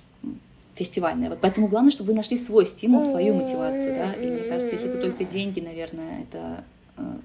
[0.74, 1.30] фестивальная.
[1.30, 4.90] Вот поэтому главное, чтобы вы нашли свой стимул, свою мотивацию, да, и мне кажется, если
[4.90, 6.77] это только деньги, наверное, это Э,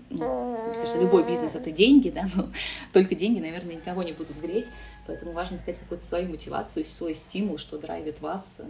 [0.09, 2.49] ну, мне кажется, любой бизнес это деньги, да, но
[2.93, 4.69] только деньги, наверное, никого не будут греть,
[5.07, 8.63] поэтому важно искать какую-то свою мотивацию, свой стимул, что драйвит вас, э,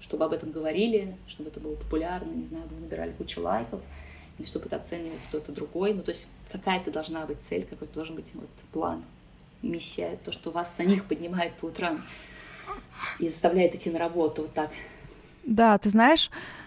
[0.00, 3.80] чтобы об этом говорили, чтобы это было популярно, не знаю, вы набирали кучу лайков,
[4.38, 8.16] или чтобы это оценивал кто-то другой, ну, то есть какая-то должна быть цель, какой-то должен
[8.16, 9.04] быть вот план,
[9.62, 12.00] миссия, то, что вас самих поднимает по утрам
[13.18, 14.42] и заставляет идти на работу.
[14.42, 14.70] Вот так.
[15.44, 16.63] Да, ты знаешь, Э,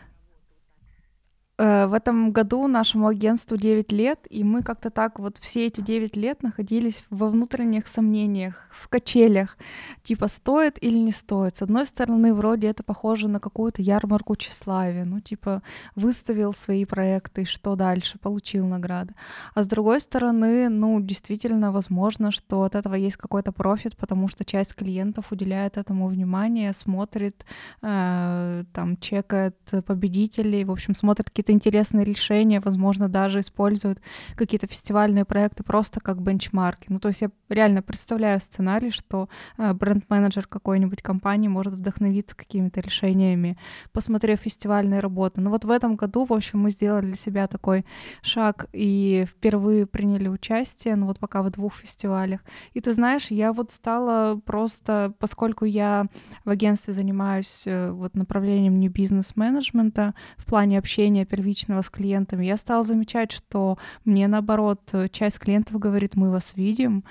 [1.58, 6.16] в этом году нашему агентству 9 лет, и мы как-то так вот все эти 9
[6.16, 9.58] лет находились во внутренних сомнениях, в качелях,
[10.04, 11.58] типа стоит или не стоит.
[11.58, 15.64] С одной стороны, вроде это похоже на какую-то ярмарку тщеславия, ну типа
[15.96, 19.16] выставил свои проекты, что дальше, получил награды.
[19.56, 24.46] А с другой стороны, ну действительно возможно, что от этого есть какой-то профит, потому что
[24.46, 27.46] часть клиентов уделяет этому внимание, смотрит,
[27.82, 34.00] э, там чекает победителей, в общем, смотрит какие какие-то интересные решения, возможно, даже используют
[34.36, 36.88] какие-то фестивальные проекты просто как бенчмарки.
[36.90, 42.82] Ну, то есть я реально представляю сценарий, что э, бренд-менеджер какой-нибудь компании может вдохновиться какими-то
[42.82, 43.58] решениями,
[43.94, 45.42] посмотрев фестивальные работы.
[45.42, 47.86] Ну вот в этом году, в общем, мы сделали для себя такой
[48.22, 52.42] шаг и впервые приняли участие, ну вот пока в двух фестивалях.
[52.74, 56.08] И ты знаешь, я вот стала просто, поскольку я
[56.46, 62.58] в агентстве занимаюсь э, вот направлением не бизнес-менеджмента в плане общения первичного с клиентами, я
[62.58, 67.04] стала замечать, что мне наоборот часть клиентов говорит, мы вас видим,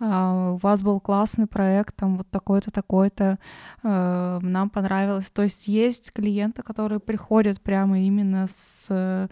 [0.00, 3.38] а, у вас был классный проект, там вот такой-то, такой-то,
[3.82, 5.30] э, нам понравилось.
[5.30, 9.28] То есть есть клиенты, которые приходят прямо именно с,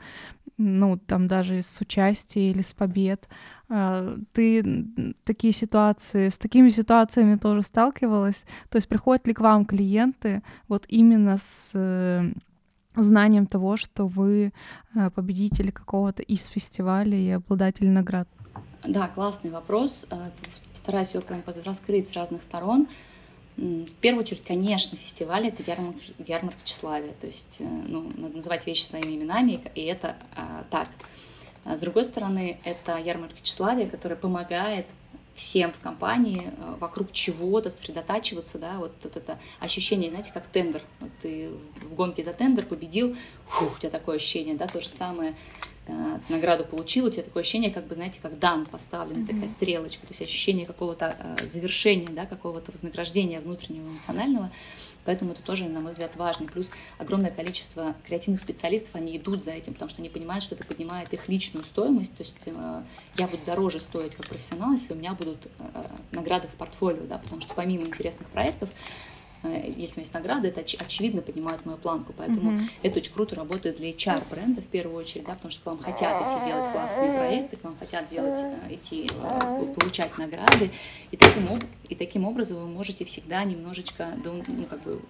[0.59, 3.29] ну, там даже с участия или с побед.
[3.69, 4.87] А, ты
[5.25, 8.45] такие ситуации, с такими ситуациями тоже сталкивалась?
[8.69, 11.73] То есть приходят ли к вам клиенты вот именно с
[12.95, 14.53] знанием того, что вы
[14.95, 18.29] э, победители какого-то из фестивалей и обладатели наград?
[18.85, 20.07] Да, классный вопрос.
[20.11, 20.31] Э,
[20.73, 22.89] постараюсь его прям раскрыть с разных сторон.
[23.57, 27.13] В первую очередь, конечно, фестиваль— это ярмарка, ярмарка тщеславия.
[27.21, 30.89] То есть, э, ну, надо называть вещи своими именами, и это а, так.
[31.65, 34.87] А с другой стороны, это ярмарка тщеславия, которая помогает
[35.35, 40.83] всем в компании э, вокруг чего-то сосредотачиваться, да, вот, вот это ощущение, знаете, как тендер.
[41.01, 41.51] Вот ты
[41.83, 43.17] в гонке за тендер победил,
[43.47, 45.35] фух, у тебя такое ощущение, да, то же самое,
[46.29, 49.35] награду получил, у тебя такое ощущение, как бы, знаете, как дан поставлен, mm-hmm.
[49.35, 54.51] такая стрелочка, то есть ощущение какого-то э, завершения, да, какого-то вознаграждения внутреннего эмоционального.
[55.05, 56.47] Поэтому это тоже, на мой взгляд, важно.
[56.47, 60.65] Плюс огромное количество креативных специалистов, они идут за этим, потому что они понимают, что это
[60.65, 62.17] поднимает их личную стоимость.
[62.17, 62.83] То есть э,
[63.17, 67.19] я буду дороже стоить как профессионал, если у меня будут э, награды в портфолио, да,
[67.19, 69.12] потому что помимо интересных проектов, э,
[69.43, 72.13] если у меня есть награды, это оч- очевидно поднимает мою планку.
[72.17, 72.71] Поэтому mm-hmm.
[72.83, 76.23] это очень круто работает для HR-бренда в первую очередь, да, потому что к вам хотят
[76.23, 79.09] идти делать классные проекты, к вам хотят делать, идти
[79.77, 80.71] получать награды.
[81.11, 81.49] И таким,
[81.89, 85.01] и таким образом вы можете всегда немножечко, ну, как бы,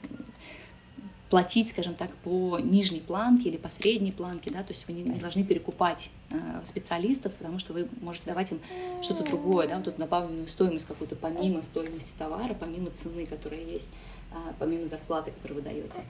[1.33, 5.03] платить, скажем так, по нижней планке или по средней планке, да, то есть вы не,
[5.03, 8.61] не должны перекупать э, специалистов, потому что вы можете давать им
[9.01, 13.89] что-то другое, да, вот эту добавленную стоимость какую-то помимо стоимости товара, помимо цены, которая есть,
[13.89, 14.12] э,
[14.59, 16.01] помимо зарплаты, которую вы даете.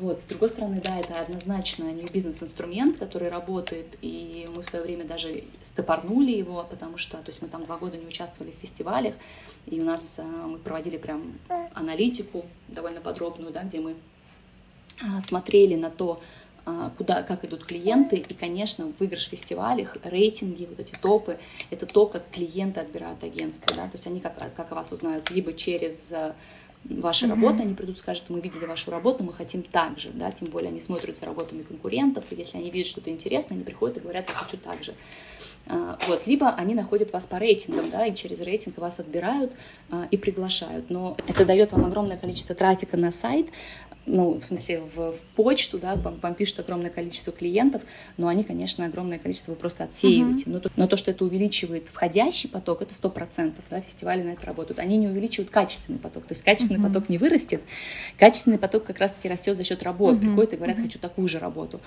[0.00, 0.20] Вот.
[0.20, 5.04] С другой стороны, да, это однозначно не бизнес-инструмент, который работает, и мы в свое время
[5.04, 9.14] даже стопорнули его, потому что, то есть мы там два года не участвовали в фестивалях,
[9.66, 11.38] и у нас а, мы проводили прям
[11.74, 13.94] аналитику довольно подробную, да, где мы
[15.00, 16.20] а, смотрели на то, а,
[16.98, 21.38] куда, как идут клиенты, и, конечно, выигрыш в фестивалях, рейтинги, вот эти топы,
[21.70, 25.52] это то, как клиенты отбирают агентство, да, то есть они как, как вас узнают либо
[25.52, 26.12] через
[26.88, 27.30] ваша mm-hmm.
[27.30, 30.68] работа, они придут, скажут, мы видели вашу работу, мы хотим так же, да, тем более
[30.68, 34.28] они смотрят за работами конкурентов, и если они видят что-то интересное, они приходят и говорят,
[34.28, 34.94] я хочу так же.
[35.68, 39.52] А, вот, либо они находят вас по рейтингам, да, и через рейтинг вас отбирают
[39.90, 40.90] а, и приглашают.
[40.90, 43.48] Но это дает вам огромное количество трафика на сайт,
[44.06, 47.82] ну, в смысле, в, в почту, да, вам, вам пишут огромное количество клиентов,
[48.16, 50.44] но они, конечно, огромное количество вы просто отсеиваете.
[50.44, 50.52] Uh-huh.
[50.52, 54.30] Но, то, но то, что это увеличивает входящий поток, это сто процентов, да, фестивали на
[54.30, 54.78] это работают.
[54.78, 56.88] Они не увеличивают качественный поток, то есть качественный uh-huh.
[56.88, 57.62] поток не вырастет,
[58.18, 60.16] качественный поток как раз-таки растет за счет работы.
[60.16, 60.20] Uh-huh.
[60.20, 61.80] Приходят и говорят, хочу такую же работу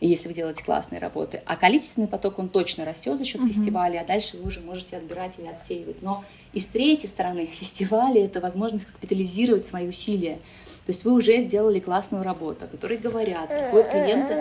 [0.00, 1.42] если вы делаете классные работы.
[1.46, 3.48] А количественный поток, он точно растет за счет uh-huh.
[3.48, 6.02] фестиваля, а дальше вы уже можете отбирать или отсеивать.
[6.02, 10.40] Но и с третьей стороны, фестивали— это возможность капитализировать свои усилия.
[10.84, 14.34] То есть вы уже сделали классную работу, о которой говорят, приходят клиенты,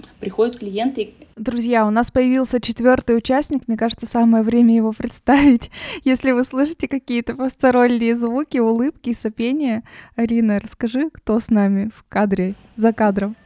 [0.20, 1.14] приходят клиенты.
[1.40, 3.66] Друзья, у нас появился четвертый участник.
[3.66, 5.70] Мне кажется, самое время его представить.
[6.04, 9.82] Если вы слышите какие-то посторонние звуки, улыбки, сопения,
[10.16, 13.36] Арина, расскажи, кто с нами в кадре, за кадром.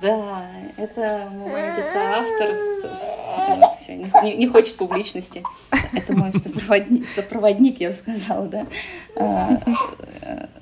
[0.00, 2.54] Да, это маленький соавтор.
[3.80, 5.42] Все, не, не хочет публичности.
[5.92, 8.66] Это мой сопроводник, сопроводник я бы сказала, да.
[9.16, 9.60] А,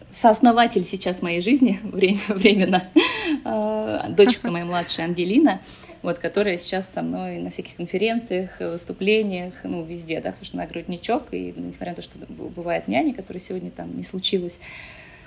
[0.08, 2.84] сооснователь сейчас моей жизни временно,
[3.44, 5.60] а, дочка моя младшая Ангелина,
[6.02, 10.66] вот, которая сейчас со мной на всяких конференциях, выступлениях, ну, везде, да, потому что она
[10.66, 14.60] грудничок, и несмотря на то, что бывает няня, которая сегодня там не случилась,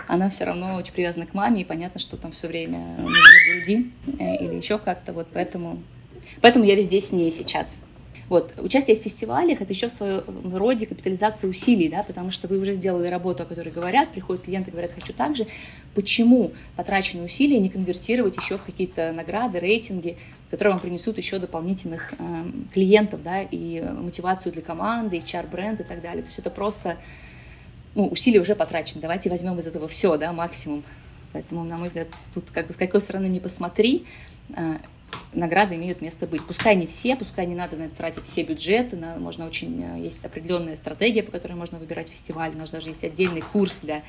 [0.08, 3.20] она все равно очень привязана к маме, и понятно, что там все время нужно
[3.52, 5.82] груди э, или еще как-то, вот поэтому,
[6.42, 7.82] поэтому я везде с ней сейчас.
[8.32, 8.54] Вот.
[8.60, 10.24] Участие в фестивалях— это еще в своем
[10.56, 14.72] роде капитализация усилий, да, потому что вы уже сделали работу, о которой говорят, приходят клиенты
[14.72, 15.48] говорят, хочу так же.
[15.96, 20.18] Почему потраченные усилия не конвертировать еще в какие-то награды, рейтинги,
[20.52, 26.02] которые вам принесут еще дополнительных э, клиентов, да, и мотивацию для команды, HR-бренд и так
[26.02, 26.22] далее.
[26.22, 26.98] То есть это просто
[27.96, 29.02] ну, усилия уже потрачены.
[29.02, 30.84] Давайте возьмем из этого все, да, максимум.
[31.32, 34.06] Поэтому, на мой взгляд, тут как бы с какой стороны не посмотри,
[34.50, 34.78] э,
[35.34, 36.46] награды имеют место быть.
[36.46, 40.00] Пускай не все, пускай не надо на это тратить все бюджеты, на, можно очень, э,
[40.02, 44.04] есть определенная стратегия, по которой можно выбирать фестиваль, у нас даже есть отдельный курс для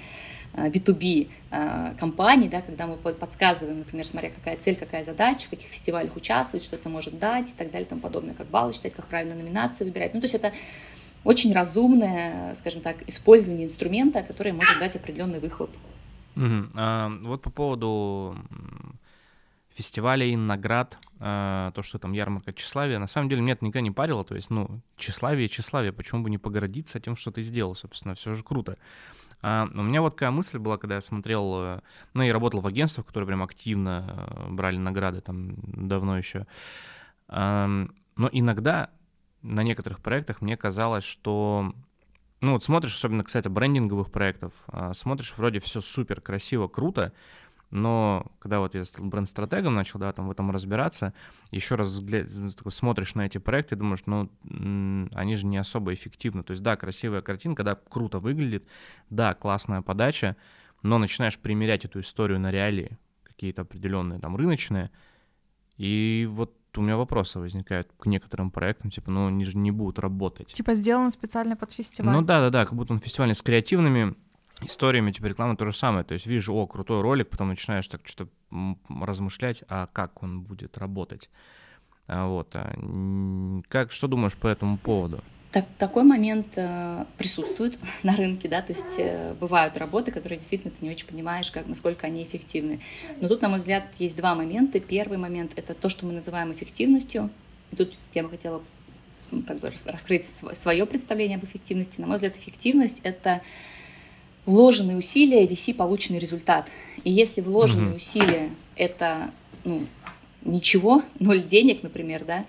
[0.54, 5.50] B2B э, э, компаний, да, когда мы подсказываем, например, смотря какая цель, какая задача, в
[5.50, 8.72] каких фестивалях участвовать, что это может дать и так далее и тому подобное, как баллы
[8.72, 10.14] считать, как правильно номинации выбирать.
[10.14, 10.52] Ну, то есть это
[11.24, 15.70] очень разумное, скажем так, использование инструмента, которое может дать определенный выхлоп.
[16.36, 16.70] Угу.
[16.74, 18.36] А, вот по поводу
[19.74, 23.90] фестивалей, наград, э, то, что там ярмарка тщеславия, на самом деле меня это никогда не
[23.90, 28.14] парило, то есть, ну, тщеславие, тщеславие, почему бы не погордиться тем, что ты сделал, собственно,
[28.14, 28.76] все же круто.
[29.42, 31.81] А, у меня вот такая мысль была, когда я смотрел, э,
[32.14, 36.46] ну, я работал в агентствах, которые прям активно э, брали награды там давно еще,
[37.28, 38.90] но иногда
[39.40, 41.72] на некоторых проектах мне казалось, что
[42.42, 44.52] ну вот смотришь, особенно, кстати, брендинговых проектов,
[44.92, 47.14] смотришь, вроде все супер красиво, круто,
[47.72, 51.14] но когда вот я стал бренд-стратегом, начал, да, там в этом разбираться,
[51.50, 54.30] еще раз взгляд, смотришь на эти проекты и думаешь, ну,
[55.14, 56.42] они же не особо эффективны.
[56.42, 58.68] То есть, да, красивая картинка, да, круто выглядит,
[59.08, 60.37] да, классная подача,
[60.82, 64.90] но начинаешь примерять эту историю на реалии, какие-то определенные там рыночные,
[65.78, 69.98] и вот у меня вопросы возникают к некоторым проектам, типа, ну, они же не будут
[69.98, 70.48] работать.
[70.48, 72.14] Типа сделано специально под фестиваль.
[72.14, 74.14] Ну да, да, да, как будто он фестивальный с креативными
[74.60, 76.04] историями типа рекламы то же самое.
[76.04, 78.30] То есть вижу, о, крутой ролик, потом начинаешь так что-то
[78.88, 81.30] размышлять, а как он будет работать.
[82.06, 82.54] А вот.
[82.54, 82.72] А
[83.68, 85.22] как, что думаешь по этому поводу?
[85.52, 90.72] Так, такой момент э, присутствует на рынке, да, то есть э, бывают работы, которые действительно
[90.72, 92.80] ты не очень понимаешь, как, насколько они эффективны.
[93.20, 94.80] Но тут, на мой взгляд, есть два момента.
[94.80, 97.28] Первый момент— это то, что мы называем эффективностью.
[97.70, 98.62] И тут я бы хотела
[99.46, 102.00] как бы раскрыть свое представление об эффективности.
[102.00, 103.42] На мой взгляд, эффективность— это
[104.46, 106.68] вложенные усилия, виси полученный результат.
[107.05, 107.96] И если вложенные угу.
[107.96, 109.31] усилия это
[109.64, 109.83] ну,
[110.44, 112.44] ничего, ноль денег, например, да,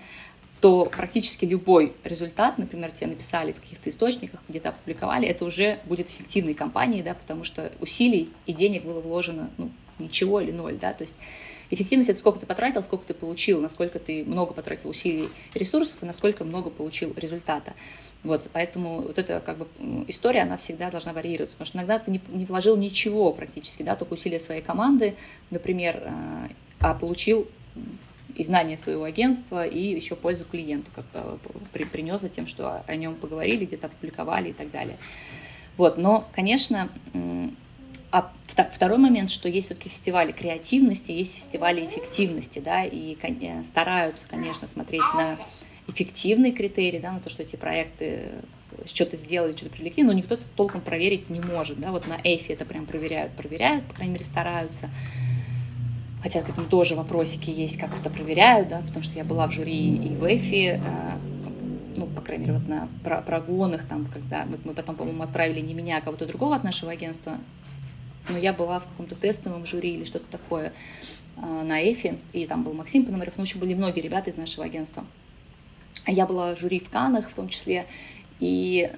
[0.60, 6.08] то практически любой результат, например, тебе написали в каких-то источниках, где-то опубликовали, это уже будет
[6.08, 10.94] эффективной компанией, да, потому что усилий и денег было вложено ну, ничего или ноль, да,
[10.94, 11.16] то есть
[11.70, 16.06] Эффективность— это сколько ты потратил, сколько ты получил, насколько ты много потратил усилий ресурсов, и
[16.06, 17.74] насколько много получил результата.
[18.22, 19.66] Вот, поэтому вот эта как бы
[20.08, 23.96] история, она всегда должна варьироваться, потому что иногда ты не, не вложил ничего практически, да,
[23.96, 25.16] только усилия своей команды,
[25.50, 26.48] например, а,
[26.80, 27.48] а получил
[28.34, 31.38] и знания своего агентства, и еще пользу клиенту, как а,
[31.72, 34.98] при, принес за тем, что о нем поговорили, где-то опубликовали и так далее.
[35.76, 36.88] Вот, но, конечно,
[38.14, 38.30] а
[38.70, 44.68] второй момент, что есть все-таки фестивали креативности, есть фестивали эффективности, да, и э, стараются, конечно,
[44.68, 45.36] смотреть на
[45.88, 50.36] эффективные критерии, да, на то, что эти проекты э, что-то сделали, что-то привлекли, но никто
[50.36, 54.12] это толком проверить не может, да, вот на Эйфе это прям проверяют, проверяют, по крайней
[54.12, 54.90] мере, стараются,
[56.22, 59.50] хотя к этому тоже вопросики есть, как это проверяют, да, потому что я была в
[59.50, 61.18] жюри и в Эйфе, э,
[61.96, 65.74] ну, по крайней мере, вот на прогонах, там, когда мы, мы потом, по-моему, отправили не
[65.74, 67.38] меня, а кого-то другого от нашего агентства,
[68.28, 70.72] но я была в каком-то тестовом жюри или что-то такое
[71.36, 74.64] а, на Эфе, и там был Максим Пономарев, ну, общем, были многие ребята из нашего
[74.64, 75.04] агентства.
[76.06, 77.86] А я была в жюри в Канах в том числе,
[78.40, 78.90] и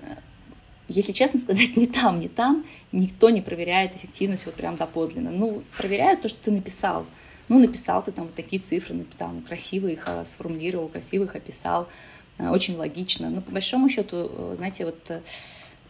[0.89, 5.31] если честно сказать, ни там, ни там никто не проверяет эффективность вот прям доподлинно.
[5.31, 7.07] Ну, проверяют то, что ты написал.
[7.49, 11.89] Ну, написал ты там вот такие цифры, там красиво их а, сформулировал, красиво их описал,
[12.39, 13.31] очень логично.
[13.31, 15.21] Но по большому счету, знаете, вот э,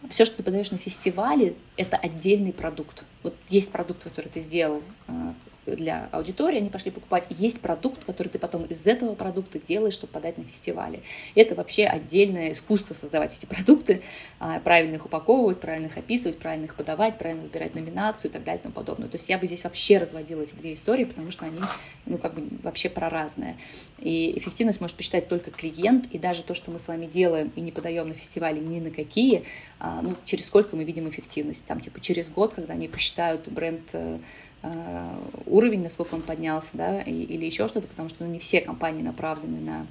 [0.09, 3.03] все, что ты подаешь на фестивале, это отдельный продукт.
[3.23, 5.33] Вот есть продукт, который ты сделал э,
[5.75, 7.27] для аудитории, они пошли покупать.
[7.29, 11.01] Есть продукт, который ты потом из этого продукта делаешь, чтобы подать на фестивале.
[11.35, 14.01] Это вообще отдельное искусство создавать эти продукты,
[14.39, 18.43] а, правильно их упаковывать, правильно их описывать, правильно их подавать, правильно выбирать номинацию и так
[18.43, 19.09] далее и тому подобное.
[19.09, 21.59] То есть я бы здесь вообще разводила эти две истории, потому что они,
[22.05, 23.57] ну, как бы вообще про разное.
[23.99, 27.61] И эффективность может посчитать только клиент, и даже то, что мы с вами делаем и
[27.61, 29.43] не подаем на фестивале ни на какие,
[29.79, 31.65] а, ну, через сколько мы видим эффективность.
[31.65, 34.19] Там, типа, через год, когда они посчитают бренд э,
[35.45, 39.59] уровень, насколько он поднялся, да, или еще что-то, потому что ну, не все компании направлены
[39.59, 39.87] на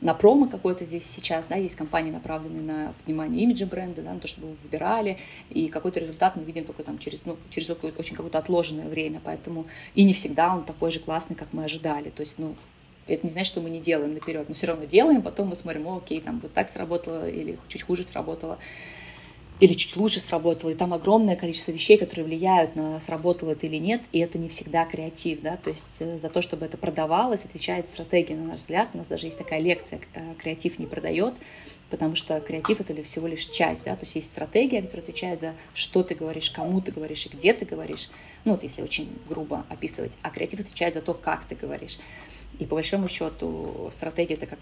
[0.00, 4.20] на промо какой-то здесь сейчас, да, есть компании, направленные на поднимание имиджа бренда, да, на
[4.20, 5.18] то, чтобы вы выбирали,
[5.50, 9.66] и какой-то результат мы видим только там через, ну, через очень какое-то отложенное время, поэтому
[9.94, 12.56] и не всегда он такой же классный, как мы ожидали, то есть, ну,
[13.06, 15.86] это не значит, что мы не делаем наперед, мы все равно делаем, потом мы смотрим,
[15.88, 18.58] о, окей, там вот так сработало или чуть хуже сработало
[19.60, 23.76] или чуть лучше сработало, и там огромное количество вещей, которые влияют на сработало это или
[23.76, 27.44] нет, и это не всегда креатив, да, то есть э, за то, чтобы это продавалось,
[27.44, 31.34] отвечает стратегия, на наш взгляд, у нас даже есть такая лекция э, «Креатив не продает»,
[31.90, 35.54] потому что креатив— это всего лишь часть, да, то есть есть стратегия, которая отвечает за
[35.74, 38.10] что ты говоришь, кому ты говоришь и где ты говоришь,
[38.44, 41.98] ну, вот если очень грубо описывать, а креатив отвечает за то, как ты говоришь.
[42.58, 44.58] И по большому счету стратегия это как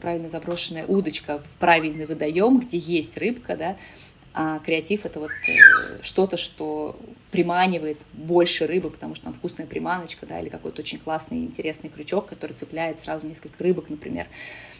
[0.00, 3.76] правильно заброшенная удочка в правильный водоем, где есть рыбка, да,
[4.38, 6.94] а креатив это вот э, что-то, что
[7.30, 12.26] приманивает больше рыбы, потому что там вкусная приманочка, да, или какой-то очень классный, интересный крючок,
[12.26, 14.26] который цепляет сразу несколько рыбок, например.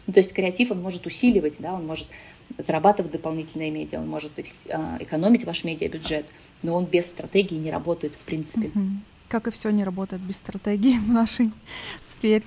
[0.07, 2.07] Ну, то есть креатив, он может усиливать, да, он может
[2.59, 4.33] зарабатывать дополнительные медиа, он может
[4.69, 6.27] а, экономить ваш медиабюджет,
[6.63, 8.67] но он без стратегии не работает в принципе.
[8.67, 8.91] Mm-hmm.
[9.29, 11.51] Как и все не работает без стратегии в нашей
[12.03, 12.45] сфере.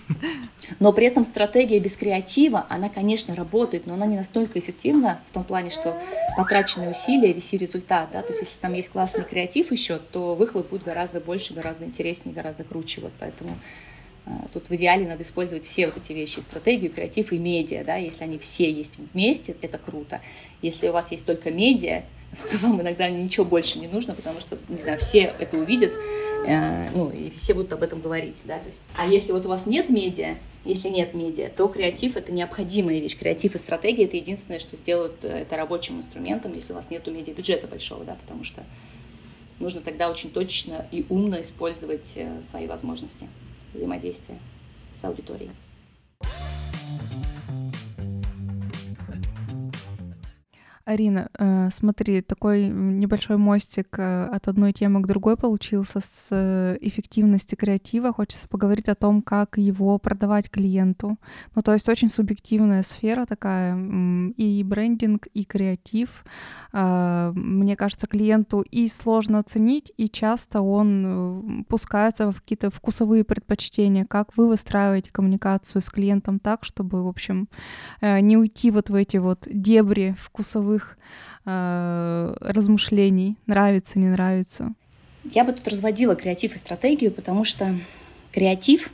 [0.80, 5.32] Но при этом стратегия без креатива, она, конечно, работает, но она не настолько эффективна в
[5.32, 6.00] том плане, что
[6.38, 8.10] потраченные усилия, виси результат.
[8.14, 8.22] Да?
[8.22, 12.34] То есть если там есть классный креатив еще, то выхлоп будет гораздо больше, гораздо интереснее,
[12.34, 13.02] гораздо круче.
[13.02, 13.58] Вот поэтому
[14.26, 17.96] э, Тут в идеале надо использовать все вот эти вещи, стратегию, креатив и медиа, да,
[17.96, 20.22] если они все есть вместе, это круто.
[20.62, 24.58] Если у вас есть только медиа, то вам иногда ничего больше не нужно, потому что,
[24.68, 25.94] не знаю, все это увидят,
[26.48, 29.50] э, ну, и все будут об этом говорить, да, то есть, а если вот у
[29.50, 33.18] вас нет медиа, если нет медиа, то креатив— это необходимая вещь.
[33.18, 37.08] Креатив и стратегия— это единственное, что сделают э, это рабочим инструментом, если у вас нет
[37.08, 38.64] медиа-бюджета большого, да, потому что
[39.60, 43.28] нужно тогда очень точно и умно использовать э, свои возможности
[43.74, 44.38] взаимодействия
[44.94, 45.52] с аудиторией.
[50.90, 56.80] Арина, э, смотри, такой небольшой мостик э, от одной темы к другой получился с э,
[56.82, 58.12] эффективности креатива.
[58.12, 61.20] Хочется поговорить о том, как его продавать клиенту.
[61.54, 63.78] Ну, то есть очень субъективная сфера такая,
[64.36, 66.26] и брендинг, и креатив.
[66.74, 74.06] Мне кажется, клиенту и сложно оценить, и часто он пускается в какие-то вкусовые предпочтения.
[74.06, 77.48] Как вы выстраиваете коммуникацию с клиентом так, чтобы, в общем,
[78.02, 80.98] не уйти вот в эти вот дебри вкусовых своих
[81.46, 84.74] э, размышлений, нравится, не нравится?
[85.32, 87.76] Я бы тут разводила креатив и стратегию, потому что
[88.32, 88.90] креатив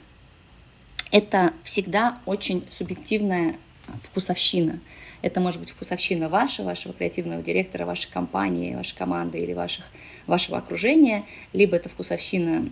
[1.11, 3.55] —это всегда очень субъективная
[4.01, 4.79] вкусовщина.
[5.21, 9.85] Это может быть вкусовщина ваша, вашего креативного директора, вашей компании, вашей команды или ваших,
[10.27, 11.23] вашего окружения,
[11.53, 12.69] либо это вкусовщина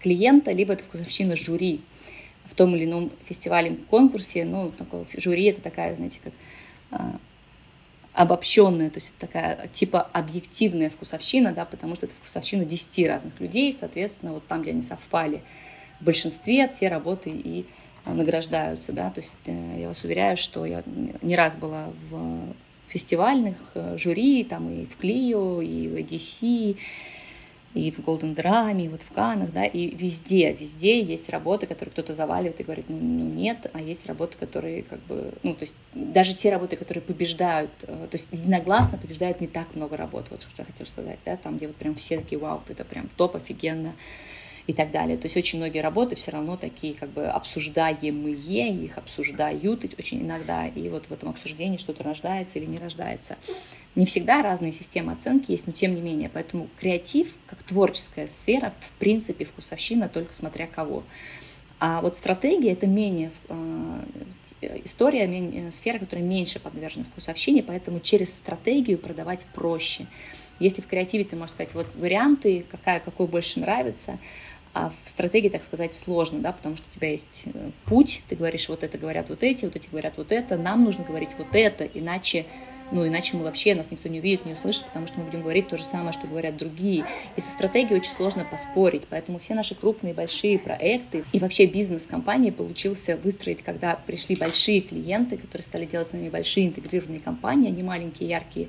[0.00, 1.80] клиента, либо это вкусовщина жюри
[2.46, 4.44] в том или ином фестивале, конкурсе.
[4.44, 6.32] Ну, такое жюри— это такая, знаете, как
[6.90, 7.18] а,
[8.12, 13.38] обобщенная, то есть это такая типа объективная вкусовщина, да, потому что это вкусовщина 10 разных
[13.40, 15.42] людей, соответственно, вот там, где они совпали
[16.00, 17.66] в большинстве, те работы и
[18.04, 20.82] награждаются, да, то есть э, я вас уверяю, что я
[21.22, 22.54] не раз была в
[22.88, 26.76] фестивальных э, жюри, там и в Клио, и в EDC,
[27.74, 31.92] и в Golden Drum, и вот в Канах, да, и везде, везде есть работы, которые
[31.92, 35.62] кто-то заваливает и говорит, ну, ну нет, а есть работы, которые как бы, ну, то
[35.62, 40.26] есть даже те работы, которые побеждают, э, то есть единогласно побеждает не так много работ,
[40.30, 43.08] вот что я хотела сказать, да, там, где вот прям все такие, вау, это прям
[43.16, 43.94] топ, офигенно,
[44.70, 45.16] и так далее.
[45.16, 50.66] То есть очень многие работы все равно такие как бы обсуждаемые, их обсуждают очень иногда,
[50.66, 53.36] и вот в этом обсуждении что-то рождается или не рождается.
[53.96, 56.30] Не всегда разные системы оценки есть, но тем не менее.
[56.32, 61.02] Поэтому креатив, как творческая сфера, в принципе, вкусовщина, только смотря кого.
[61.80, 64.04] А вот стратегия— это менее э,
[64.84, 70.06] история, менее, сфера, которая меньше подвержена вкусовщине, поэтому через стратегию продавать проще.
[70.58, 74.18] Если в креативе ты можешь сказать, вот варианты, какая, какой больше нравится,
[74.72, 78.36] а в стратегии, так сказать, сложно, да, потому что у тебя есть э, путь, ты
[78.36, 81.48] говоришь, вот это говорят вот эти, вот эти говорят вот это, нам нужно говорить вот
[81.54, 82.46] это, иначе
[82.92, 85.68] ну, иначе мы вообще, нас никто не увидит, не услышит, потому что мы будем говорить
[85.68, 87.04] то же самое, что говорят другие.
[87.36, 92.06] И со стратегией очень сложно поспорить, поэтому все наши крупные, большие проекты и вообще бизнес
[92.06, 97.68] компании получился выстроить, когда пришли большие клиенты, которые стали делать с нами большие интегрированные компании,
[97.68, 98.68] а не маленькие, яркие,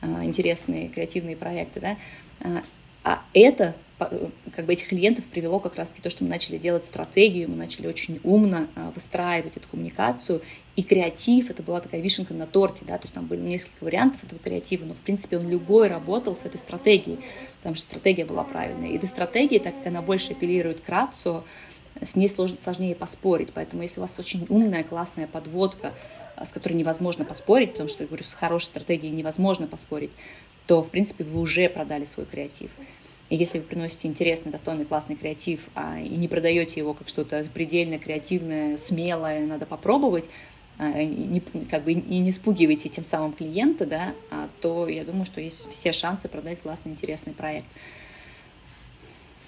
[0.00, 1.96] а, интересные, креативные проекты, да,
[2.40, 2.62] а,
[3.04, 7.50] а это как бы этих клиентов привело как раз-таки то, что мы начали делать стратегию,
[7.50, 10.42] мы начали очень умно а, выстраивать эту коммуникацию,
[10.80, 14.24] и креатив, это была такая вишенка на торте, да, то есть там были несколько вариантов
[14.24, 17.18] этого креатива, но в принципе он любой работал с этой стратегией,
[17.58, 18.88] потому что стратегия была правильная.
[18.88, 21.44] И до стратегии, так как она больше апеллирует к рацио,
[22.00, 23.50] с ней сложно, сложнее поспорить.
[23.52, 25.92] Поэтому если у вас очень умная, классная подводка,
[26.34, 30.12] а, с которой невозможно поспорить, потому что, я говорю, с хорошей стратегией невозможно поспорить,
[30.66, 32.70] то, в принципе, вы уже продали свой креатив.
[33.28, 37.44] И если вы приносите интересный, достойный, классный креатив, а, и не продаете его как что-то
[37.52, 40.30] предельно креативное, смелое, надо попробовать,
[40.88, 45.40] не, как бы и не спугиваете тем самым клиента, да, а, то я думаю, что
[45.40, 47.66] есть все шансы продать классный, интересный проект.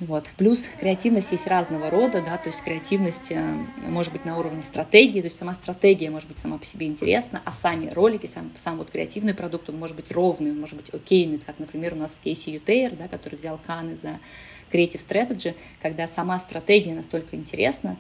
[0.01, 0.29] Вот.
[0.37, 5.21] Плюс креативность есть разного рода, да, то есть креативность э, может быть на уровне стратегии,
[5.21, 8.79] то есть сама стратегия может быть сама по себе интересна, а сами ролики, сам, сам
[8.79, 12.17] вот креативный продукт, он может быть ровный, он может быть окейный, как, например, у нас
[12.17, 14.19] в кейсе UTR, да, который взял Каны за
[14.73, 17.97] Creative Strategy, когда сама стратегия настолько интересна,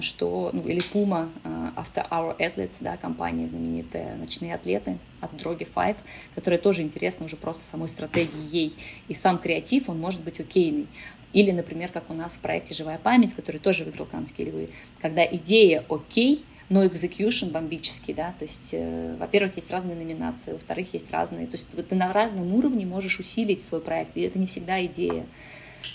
[0.00, 5.68] что, ну, или Puma, э, After Our Athletes, да, компания знаменитая, ночные атлеты от Drogi
[5.72, 5.96] Five,
[6.34, 8.74] которая тоже интересна уже просто самой стратегией,
[9.08, 10.86] и сам креатив, он может быть окейный.
[11.32, 14.70] Или, например, как у нас в проекте «Живая память», который тоже выиграл Каннские львы,
[15.00, 20.92] когда идея окей, но execution бомбический, да, то есть, э, во-первых, есть разные номинации, во-вторых,
[20.92, 24.46] есть разные, то есть ты на разном уровне можешь усилить свой проект, и это не
[24.46, 25.26] всегда идея.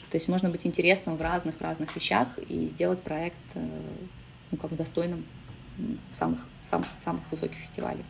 [0.09, 3.67] То есть можно быть интересным в разных, в разных вещах и сделать проект, э,
[4.51, 5.25] ну, как бы достойным
[6.11, 8.05] самых, самых, самых высоких фестивалей.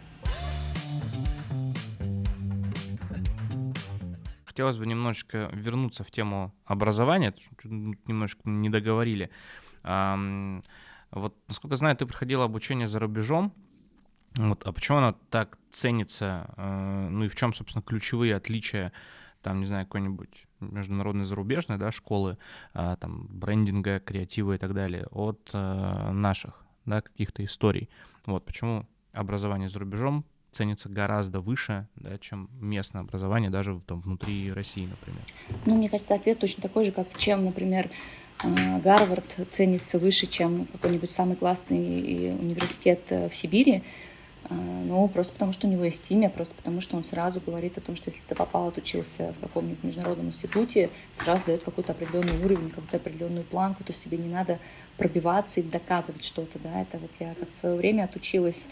[4.55, 7.33] хотелось бы немножечко вернуться в тему образования,
[7.65, 9.29] немножечко не договорили.
[9.83, 13.53] Вот, насколько знаю, ты проходила обучение за рубежом.
[14.35, 16.53] Вот, а почему оно так ценится?
[16.57, 18.91] Э, ну и в чем, собственно, ключевые отличия,
[19.41, 22.37] там, не знаю, какой-нибудь международной зарубежной, да, школы,
[22.73, 27.89] а, там, брендинга, креатива и так далее, от э, наших, да, каких-то историй.
[28.25, 34.51] Вот, почему образование за рубежом ценится гораздо выше, да, чем местное образование, даже там, внутри
[34.51, 35.21] России, например?
[35.65, 37.89] Ну, мне кажется, ответ точно такой же, как чем, например,
[38.43, 43.83] э, Гарвард ценится выше, чем какой-нибудь самый классный университет э, в Сибири.
[44.49, 47.77] Э, ну, просто потому, что у него есть имя, просто потому, что он сразу говорит
[47.77, 52.43] о том, что если ты попал, отучился в каком-нибудь международном институте, сразу дает какой-то определенный
[52.43, 54.59] уровень, какую-то определенную планку, то есть тебе не надо
[54.97, 58.67] пробиваться и доказывать что-то, да, это вот я как в свое время отучилась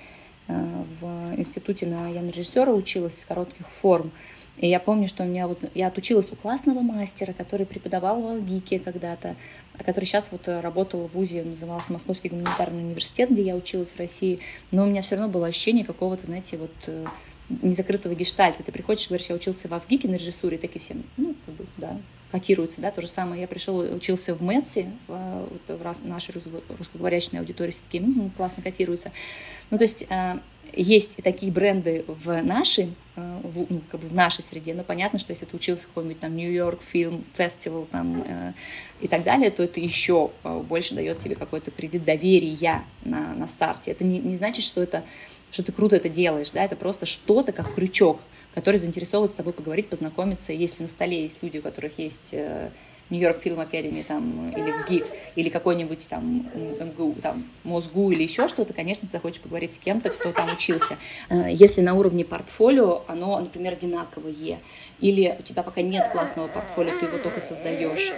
[0.47, 4.11] в институте на я режиссера училась с коротких форм.
[4.57, 8.45] И я помню, что у меня вот я отучилась у классного мастера, который преподавал в
[8.45, 9.35] ГИКе когда-то,
[9.79, 14.39] который сейчас вот работал в ВУЗе, назывался Московский гуманитарный университет, где я училась в России.
[14.71, 17.05] Но у меня все равно было ощущение какого-то, знаете, вот э,
[17.49, 18.63] незакрытого гештальта.
[18.63, 21.65] Ты приходишь и говоришь, я учился в Авгике на режиссуре, такие все, ну, как бы,
[21.77, 21.97] да,
[22.33, 23.41] котируются, да, то же самое.
[23.41, 26.33] Я пришел, учился в МЭЦе, вот, в нашей
[26.79, 29.11] русскоговорящей аудитории все таки м-м, классно котируются.
[29.69, 30.39] Ну, то есть э,
[30.73, 34.83] есть и такие бренды в нашей, э, в, ну, как бы в нашей среде, но
[34.83, 38.53] понятно, что если ты учился в какой-нибудь там Нью-Йорк фильм фестивал там э,
[38.99, 40.31] и так далее, то это еще
[40.67, 43.91] больше дает тебе какой-то кредит доверия на, на старте.
[43.91, 45.03] Это не, не значит, что это
[45.51, 48.19] что ты круто это делаешь, да, это просто что-то как крючок,
[48.53, 50.53] который заинтересовывает с тобой поговорить, познакомиться.
[50.53, 52.35] Если на столе есть люди, у которых есть
[53.09, 58.47] Нью-Йорк Фильм Академи там, или в ГИК, или какой-нибудь там МГУ, там, Мозгу или еще
[58.47, 60.97] что-то, конечно, ты захочешь поговорить с кем-то, кто там учился.
[61.29, 64.59] Э, если на уровне портфолио оно, например, одинаковое,
[64.99, 68.13] или у тебя пока нет классного портфолио, ты его только создаешь,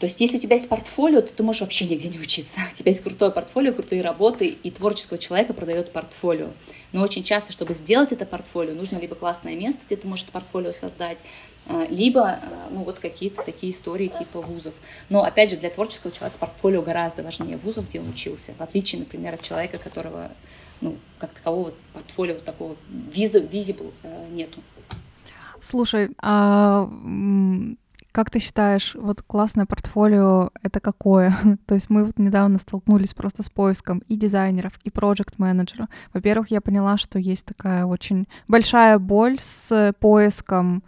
[0.00, 2.60] то есть, если у тебя есть портфолио, то ты можешь вообще нигде не учиться.
[2.72, 6.48] У тебя есть крутое портфолио, крутые работы, и творческого человека продает портфолио.
[6.92, 10.32] Но очень часто, чтобы сделать это портфолио, нужно либо классное место, где ты можешь это
[10.32, 11.18] портфолио создать,
[11.66, 12.38] э, либо э,
[12.70, 14.72] ну, вот какие-то такие истории типа вузов.
[15.10, 19.00] Но, опять же, для творческого человека портфолио гораздо важнее вузов, где он учился, в отличие,
[19.00, 20.30] например, от человека, которого,
[20.80, 24.62] ну, как такового портфолио такого visible э, нету.
[25.60, 26.88] Слушай, а
[28.12, 31.36] как ты считаешь, вот классное портфолио— это какое?
[31.66, 35.88] То есть мы вот недавно столкнулись просто с поиском и дизайнеров, и проект-менеджера.
[36.12, 40.82] Во-первых, я поняла, что есть такая очень большая боль с поиском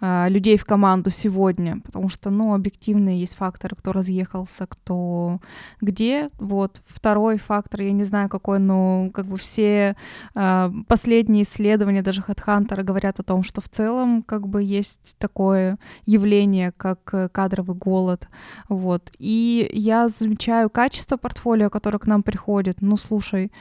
[0.00, 5.40] людей в команду сегодня, потому что, ну, объективные есть факторы, кто разъехался, кто
[5.80, 6.30] где.
[6.38, 9.96] Вот второй фактор, я не знаю какой, но как бы все
[10.34, 15.78] э, последние исследования, даже HeadHunter говорят о том, что в целом как бы есть такое
[16.06, 18.28] явление, как э, кадровый голод.
[18.68, 19.10] Вот.
[19.18, 22.78] И я замечаю качество портфолио, которое к нам приходит.
[22.80, 23.52] Ну, слушай,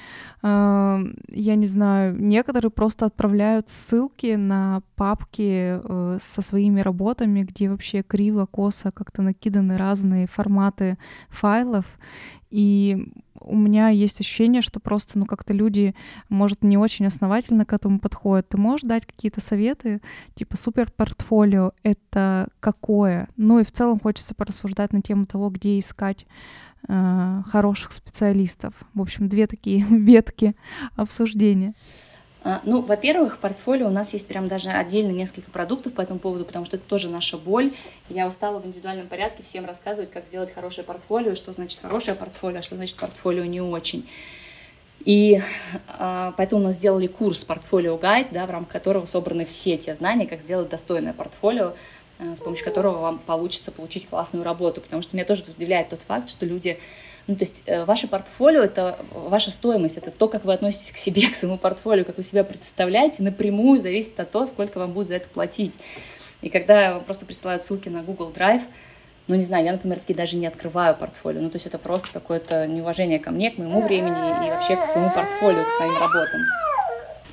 [0.41, 7.69] э, я не знаю, некоторые просто отправляют ссылки на папки э, со своими работами, где
[7.69, 10.97] вообще криво, косо как-то накиданы разные форматы
[11.29, 11.85] файлов.
[12.49, 13.11] И
[13.41, 15.95] у меня есть ощущение, что просто, ну, как-то люди,
[16.29, 18.49] может, не очень основательно к этому подходят.
[18.49, 20.01] Ты можешь дать какие-то советы,
[20.35, 23.29] типа супер портфолио— это какое?
[23.37, 26.25] Ну и в целом хочется порассуждать на тему того, где искать
[26.87, 28.73] э, хороших специалистов?
[28.93, 30.55] В общем, две такие ветки
[30.95, 31.73] обсуждения.
[32.41, 36.19] А, ну, во-первых, в портфолио у нас есть прям даже отдельно несколько продуктов по этому
[36.19, 37.73] поводу, потому что это тоже наша боль.
[38.07, 42.59] Я устала в индивидуальном порядке всем рассказывать, как сделать хорошее портфолио, что значит хорошее портфолио,
[42.59, 44.07] а что значит портфолио не очень.
[45.05, 45.39] И
[45.87, 50.27] э, поэтому мы сделали курс «Портфолио гайд», да, в рамках которого собраны все те знания,
[50.27, 51.73] как сделать достойное портфолио,
[52.19, 54.81] э, с помощью которого вам получится получить классную работу.
[54.81, 56.79] Потому что меня тоже удивляет тот факт, что люди...
[57.29, 60.97] Ну, то есть э, ваше портфолио— это ваша стоимость, это то, как вы относитесь к
[60.97, 65.09] себе, к своему портфолио, как вы себя представляете, напрямую зависит от того, сколько вам будут
[65.09, 65.77] за это платить.
[66.41, 68.63] И когда вам просто присылают ссылки на Google Drive—
[69.29, 71.39] ну, не знаю, я, например, таки даже не открываю портфолио.
[71.39, 74.17] Ну, то есть это просто какое-то неуважение ко мне, к моему времени
[74.47, 76.41] и вообще к своему портфолио, к своим работам.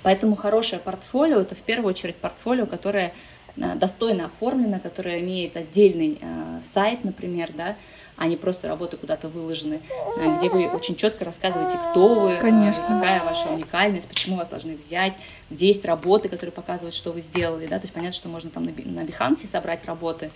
[0.03, 3.15] Поэтому хорошее портфолио– это в первую очередь портфолио, которое
[3.57, 7.77] э, достойно оформлено, которое имеет отдельный э, сайт, например, да,
[8.17, 9.81] а не просто работы куда-то выложены,
[10.19, 12.83] э, где вы очень четко рассказываете, кто вы, Конечно.
[12.89, 15.15] какая ваша уникальность, почему вас должны взять,
[15.51, 18.65] где есть работы, которые показывают, что вы сделали, да, то есть понятно, что можно там
[18.65, 18.71] на
[19.05, 20.31] Behance собрать работы,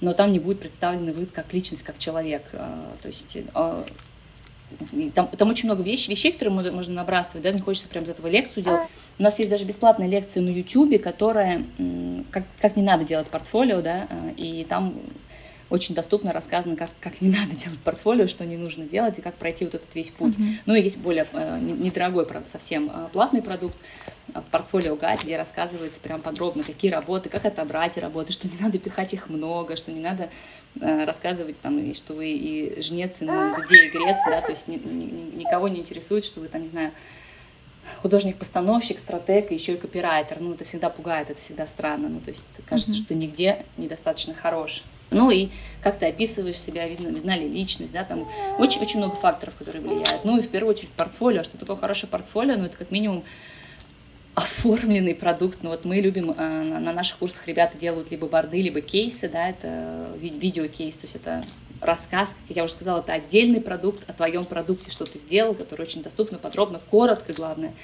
[0.00, 2.42] но там не будет представлен вы как личность, как человек.
[2.52, 3.36] А, то есть
[5.14, 8.10] там, там очень много вещей, вещей, которые можно, можно набрасывать, да, не хочется прям из
[8.10, 8.88] этого лекцию делать.
[9.18, 11.64] У нас есть даже бесплатная лекция на YouTube, которая,
[12.30, 14.94] как, как не надо делать портфолио, да, и там
[15.70, 19.36] очень доступно рассказано, как, как не надо делать портфолио, что не нужно делать и как
[19.36, 20.36] пройти вот этот весь путь.
[20.36, 20.54] Mm-hmm.
[20.66, 23.76] Ну и есть более недорогой, правда, совсем платный продукт,
[24.50, 29.14] портфолио гайд, где рассказывается прям подробно, какие работы, как отобрать работы, что не надо пихать
[29.14, 30.30] их много, что не надо
[30.80, 34.68] э, рассказывать там, что вы и жнец, и на дуде, и грец, да, то есть
[34.68, 36.92] ни, ни, никого не интересует, что вы там, не знаю,
[38.02, 40.40] художник-постановщик, стратег и еще и копирайтер.
[40.40, 42.08] Ну, это всегда пугает, это всегда странно.
[42.08, 43.04] Ну, то есть кажется, mm-hmm.
[43.04, 44.84] что нигде недостаточно хорош.
[45.10, 45.48] Ну и
[45.82, 50.24] как ты описываешь себя, видно, видна ли личность, да, там очень-очень много факторов, которые влияют.
[50.24, 51.42] Ну и в первую очередь портфолио.
[51.42, 52.56] Что такое хорошее портфолио?
[52.56, 53.24] Ну, это как минимум
[54.34, 55.58] оформленный продукт.
[55.62, 59.48] Ну вот мы любим, э, на наших курсах ребята делают либо борды, либо кейсы, да,
[59.48, 61.44] это видеокейс, то есть это
[61.80, 65.82] рассказ, как я уже сказала, это отдельный продукт о твоем продукте, что ты сделал, который
[65.82, 67.74] очень доступно, подробно, коротко, главное,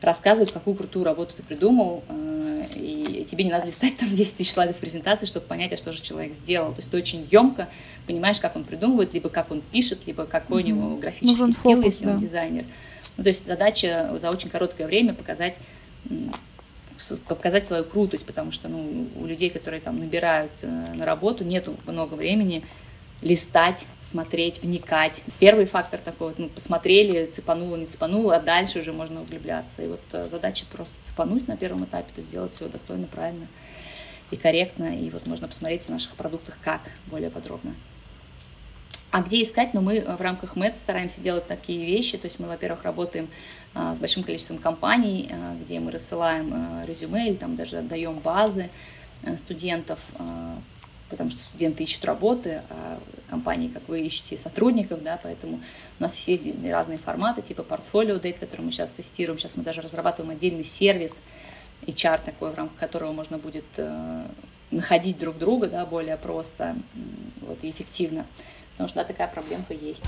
[0.00, 2.37] рассказывать, какую крутую работу ты придумал, э,
[2.76, 6.02] и тебе не надо листать там 10 тысяч слайдов презентации, чтобы понять, а что же
[6.02, 6.72] человек сделал.
[6.72, 7.68] То есть ты очень емко
[8.06, 10.64] понимаешь, как он придумывает, либо как он пишет, либо какой mm-hmm.
[10.64, 12.12] у него графический Нужен скилл, фокус, если да.
[12.12, 12.64] он дизайнер.
[13.16, 15.58] Ну, то есть задача за очень короткое время показать
[17.28, 21.76] показать свою крутость, потому что ну, у людей, которые там набирают э, на работу, нету
[21.86, 22.64] много времени
[23.22, 25.24] листать, смотреть, вникать.
[25.40, 29.82] Первый фактор такой, вот, ну, посмотрели, цепануло, не цепануло, а дальше уже можно углубляться.
[29.82, 33.48] И вот э, задача просто цепануть на первом этапе, то сделать все достойно, правильно
[34.30, 34.96] и корректно.
[34.96, 37.74] И вот можно посмотреть в наших продуктах как более подробно.
[39.10, 39.74] А где искать?
[39.74, 42.18] Ну, мы э, в рамках МЭД стараемся делать такие вещи.
[42.18, 43.28] То есть мы, во-первых, работаем
[43.74, 48.18] а, с большим количеством компаний, а, где мы рассылаем а, резюме или там даже отдаем
[48.18, 48.70] базы
[49.36, 49.98] студентов,
[51.08, 55.60] потому что студенты ищут работы, а компании, как вы ищете сотрудников, да, поэтому
[55.98, 59.38] у нас есть разные форматы, типа портфолио дейт, который мы сейчас тестируем.
[59.38, 61.20] Сейчас мы даже разрабатываем отдельный сервис,
[61.86, 64.26] HR такой, в рамках которого можно будет э,
[64.70, 66.76] находить друг друга, да, более просто
[67.40, 68.26] вот, и эффективно
[68.78, 70.04] потому что да, такая проблемка есть.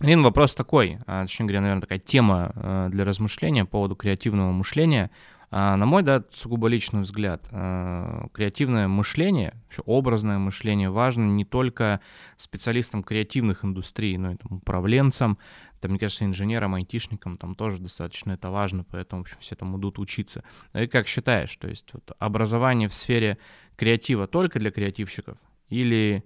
[0.00, 4.50] Лин, вопрос такой, а, точнее говоря, наверное, такая тема а, для размышления по поводу креативного
[4.50, 5.10] мышления.
[5.50, 9.54] А, на мой, да, сугубо личный взгляд, креативное мышление,
[9.86, 12.00] образное мышление важно не только
[12.36, 15.38] специалистам креативных индустрий, но и там, управленцам,
[15.80, 19.76] там, мне кажется, инженерам, айтишникам там тоже достаточно это важно, поэтому, в общем, все там
[19.78, 20.42] идут учиться.
[20.74, 23.38] И как считаешь, то есть вот, образование в сфере
[23.76, 25.38] креатива только для креативщиков
[25.68, 26.24] или,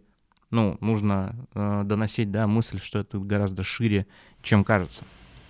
[0.51, 4.07] ну, нужно э, доносить, да, мысль, что это гораздо шире,
[4.43, 5.05] чем кажется?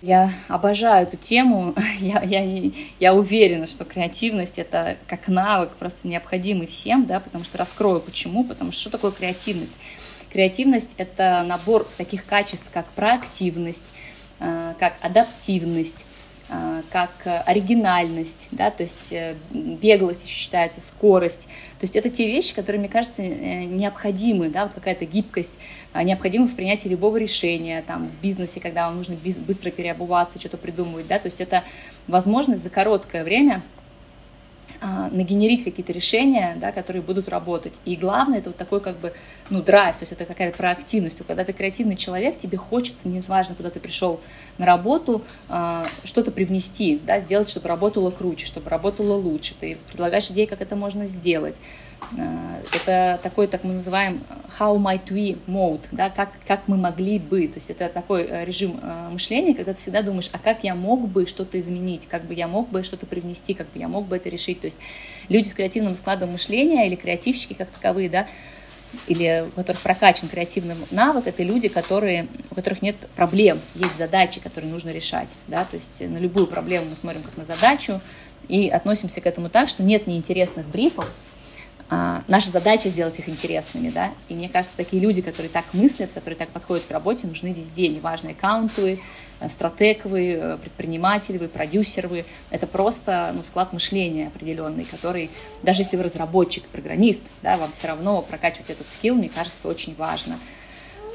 [0.05, 1.73] Я обожаю эту тему.
[2.01, 7.57] Я, я, я уверена, что креативность это как навык просто необходимый всем, да, потому что
[7.57, 8.43] раскрою почему.
[8.43, 9.71] Потому что что такое креативность?
[10.29, 13.85] Креативность это набор таких качеств, как проактивность,
[14.41, 16.03] э, как адаптивность,
[16.91, 17.11] как
[17.45, 21.43] оригинальность, да, то есть э, беглость еще считается, скорость.
[21.43, 25.59] То есть это те вещи, которые, мне кажется, необходимы, да, вот какая-то гибкость,
[25.93, 31.07] необходима в принятии любого решения, там, в бизнесе, когда вам нужно быстро переобуваться, что-то придумывать,
[31.07, 31.63] да, то есть это
[32.07, 33.61] возможность за короткое время
[35.11, 37.81] нагенерить какие-то решения, да, которые будут работать.
[37.85, 39.13] И главное, это вот такой как бы,
[39.49, 41.17] ну, драйв, то есть это какая-то проактивность.
[41.25, 44.19] Когда ты креативный человек, тебе хочется, неважно, куда ты пришел
[44.57, 49.55] на работу, а, что-то привнести, да, сделать, чтобы работало круче, чтобы работало лучше.
[49.59, 51.59] Ты предлагаешь идеи, как это можно сделать.
[52.17, 54.21] Э, это такой, так мы называем,
[54.59, 57.47] how might we mode, да, как, как мы могли бы.
[57.47, 60.75] То есть это такой э, режим э, мышления, когда ты всегда думаешь, а как я
[60.75, 64.07] мог бы что-то изменить, как бы я мог бы что-то привнести, как бы я мог
[64.07, 64.61] бы это решить.
[64.61, 64.77] То есть
[65.29, 68.27] люди с креативным складом мышления или креативщики как таковые, да,
[69.07, 74.39] или у которых прокачан креативный навык, это люди, которые, у которых нет проблем, есть задачи,
[74.39, 75.35] которые нужно решать.
[75.47, 75.65] Да?
[75.65, 78.01] То есть на любую проблему мы смотрим как на задачу
[78.47, 81.09] и относимся к этому так, что нет неинтересных брифов,
[82.27, 86.37] наша задача сделать их интересными, да, и мне кажется, такие люди, которые так мыслят, которые
[86.37, 88.99] так подходят к работе, нужны везде, неважно, аккаунтовые,
[89.39, 95.29] э, стратеговые, э, продюсеры, это просто ну, склад мышления определенный, который,
[95.61, 99.93] даже если вы разработчик, программист, да, вам все равно прокачивать этот скилл, мне кажется, очень
[99.95, 100.39] важно.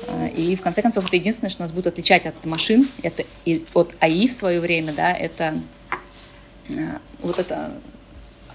[0.07, 3.65] Э, и в конце концов, это единственное, что нас будет отличать от машин, это и
[3.75, 5.55] от АИ в свое время, да, это
[7.21, 7.73] вот это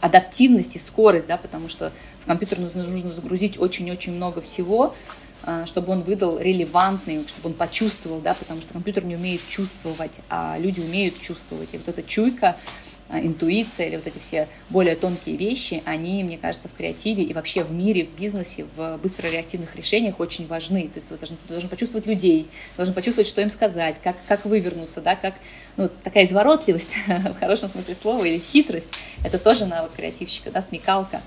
[0.04, 1.94] адаптивность и скорость, да, потому что
[2.24, 4.94] в компьютер нужно, нужно загрузить очень-очень много всего,
[5.44, 10.20] а, чтобы он выдал релевантный, чтобы он почувствовал, да, потому что компьютер не умеет чувствовать,
[10.30, 11.70] а люди умеют чувствовать.
[11.72, 12.58] И вот эта чуйка,
[13.22, 17.64] интуиция или вот эти все более тонкие вещи, они, мне кажется, в креативе и вообще
[17.64, 20.90] в мире, в бизнесе, в быстрореактивных решениях очень важны.
[20.94, 22.48] Ты, ты, должен, ты должен почувствовать людей,
[22.78, 25.36] должен почувствовать, что им сказать, как, как вывернуться, да, как
[25.78, 28.90] ну, такая изворотливость, в хорошем смысле слова, или хитрость,
[29.24, 31.22] это тоже навык креативщика, да, смекалка.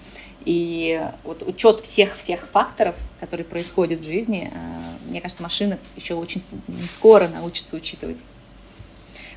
[0.45, 6.41] И вот учет всех-всех факторов, которые происходят в жизни, э, мне кажется, машина еще очень
[6.69, 8.19] не скоро научится учитывать.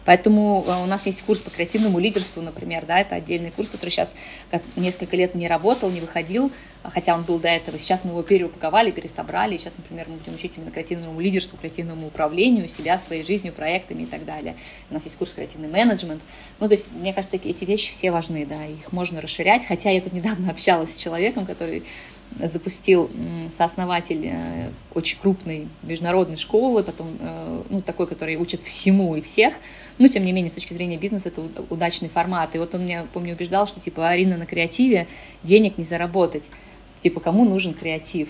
[0.06, 3.90] Поэтому э, у нас есть курс по креативному лидерству, например, да, это отдельный курс, который
[3.90, 4.16] сейчас
[4.52, 6.52] как несколько лет не работал, не выходил,
[6.84, 7.78] хотя он был до этого.
[7.78, 9.58] Сейчас мы его переупаковали, пересобрали.
[9.58, 14.06] Сейчас, например, мы будем учить именно креативному лидерству, креативному управлению себя, своей жизнью, проектами и
[14.06, 14.56] так далее.
[14.90, 16.22] У нас есть курс креативный менеджмент.
[16.60, 19.66] Ну, то есть, мне кажется, эти вещи все важны, да, их можно расширять.
[19.66, 21.84] Хотя я тут недавно общалась с человеком, который
[22.38, 23.10] запустил
[23.52, 29.54] сооснователь э, очень крупной международной школы, потом, э, ну, такой, который учит всему и всех,
[29.98, 32.56] но, тем не менее, с точки зрения бизнеса, это удачный формат.
[32.56, 35.08] И вот он меня, помню, убеждал, что, типа, Арина на креативе
[35.44, 36.50] денег не заработать.
[37.02, 38.30] Типа, кому нужен креатив?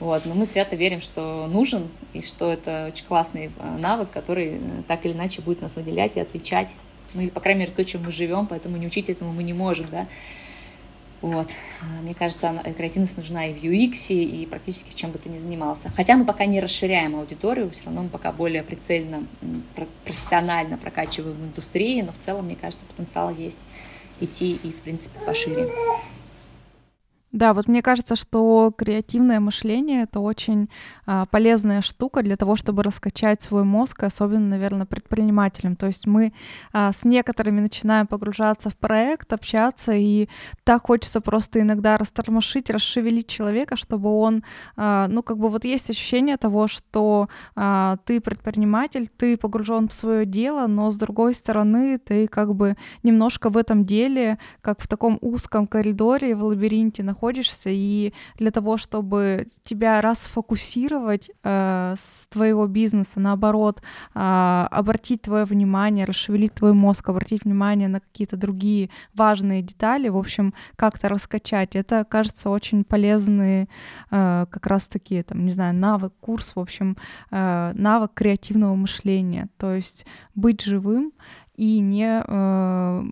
[0.00, 4.60] Вот, но мы свято верим, что нужен, и что это очень классный э, навык, который
[4.88, 6.74] так или иначе будет нас выделять и отвечать.
[7.14, 9.52] Ну, или, по крайней мере, то, чем мы живем, поэтому не учить этому мы не
[9.52, 10.08] можем, да.
[11.24, 11.48] Вот.
[11.80, 15.38] А, мне кажется, креативность нужна и в UX, и практически в чем бы ты ни
[15.38, 15.90] занимался.
[15.96, 19.26] Хотя мы пока не расширяем аудиторию, все равно мы пока более прицельно,
[20.04, 23.60] профессионально прокачиваем в индустрии, но в целом, мне кажется, потенциал есть
[24.20, 25.66] идти и, в принципе, пошире.
[27.34, 30.70] Да, вот мне кажется, что креативное мышление— это очень
[31.04, 35.74] а, полезная штука для того, чтобы раскачать свой мозг, особенно, наверное, предпринимателям.
[35.74, 36.32] То есть мы
[36.72, 40.28] а, с некоторыми начинаем погружаться в проект, общаться, и
[40.62, 44.44] так хочется просто иногда растормошить, расшевелить человека, чтобы он,
[44.76, 49.92] а, ну, как бы вот есть ощущение того, что а, ты предприниматель, ты погружен в
[49.92, 54.86] свое дело, но с другой стороны ты как бы немножко в этом деле, как в
[54.86, 62.26] таком узком коридоре в лабиринте находишься, находишься, и для того, чтобы тебя расфокусировать э, с
[62.28, 63.82] твоего бизнеса, наоборот,
[64.14, 70.18] э, обратить твое внимание, расшевелить твой мозг, обратить внимание на какие-то другие важные детали, в
[70.18, 73.68] общем, как-то раскачать, это, кажется, очень полезный
[74.10, 76.96] э, как раз-таки, там, не знаю, навык, курс, в общем,
[77.30, 80.04] э, навык креативного мышления, то есть
[80.34, 81.12] быть живым
[81.56, 83.02] и не э,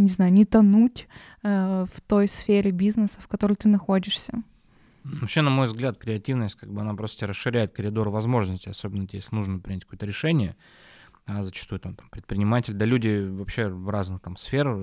[0.00, 1.08] не знаю, не тонуть
[1.42, 4.42] э, в той сфере бизнеса, в которой ты находишься.
[5.04, 9.58] Вообще, на мой взгляд, креативность, как бы она просто расширяет коридор возможностей, особенно если нужно
[9.60, 10.56] принять какое-то решение.
[11.26, 14.78] А зачастую там, там предприниматель, да люди вообще в разных там сферах,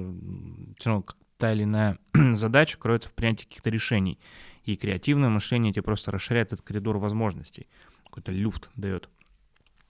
[0.78, 1.06] все равно
[1.38, 1.98] та или иная
[2.34, 4.20] задача кроется в принятии каких-то решений.
[4.64, 7.68] И креативное мышление тебе просто расширяет этот коридор возможностей.
[8.06, 9.10] Какой-то люфт дает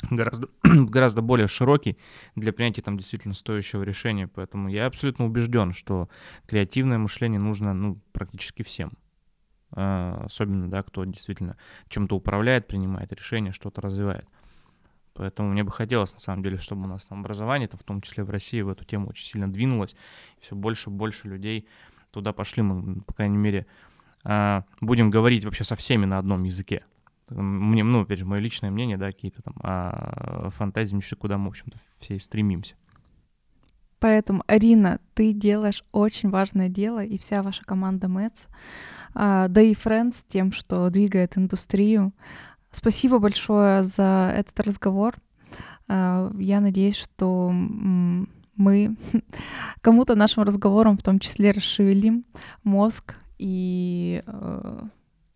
[0.09, 1.97] гораздо, гораздо более широкий
[2.35, 4.27] для принятия там действительно стоящего решения.
[4.27, 6.09] Поэтому я абсолютно убежден, что
[6.47, 8.93] креативное мышление нужно ну, практически всем.
[9.71, 11.57] А, особенно, да, кто действительно
[11.89, 14.27] чем-то управляет, принимает решения, что-то развивает.
[15.13, 18.01] Поэтому мне бы хотелось, на самом деле, чтобы у нас там образование, -то, в том
[18.01, 19.95] числе в России, в эту тему очень сильно двинулось.
[20.39, 21.67] Все больше и больше людей
[22.11, 22.63] туда пошли.
[22.63, 23.65] Мы, по крайней мере,
[24.23, 26.83] а, будем говорить вообще со всеми на одном языке
[27.41, 31.45] мне, ну, опять же, мое личное мнение, да, какие-то там а фантазии, мечты, куда мы,
[31.45, 32.75] в общем-то, все и стремимся.
[33.99, 38.47] Поэтому, Арина, ты делаешь очень важное дело, и вся ваша команда Мэтс,
[39.15, 42.11] а, да и Friends тем, что двигает индустрию.
[42.71, 45.15] Спасибо большое за этот разговор.
[45.87, 48.97] А, я надеюсь, что мы
[49.81, 52.25] кому-то нашим разговором в том числе расшевелим
[52.63, 54.81] мозг и, э,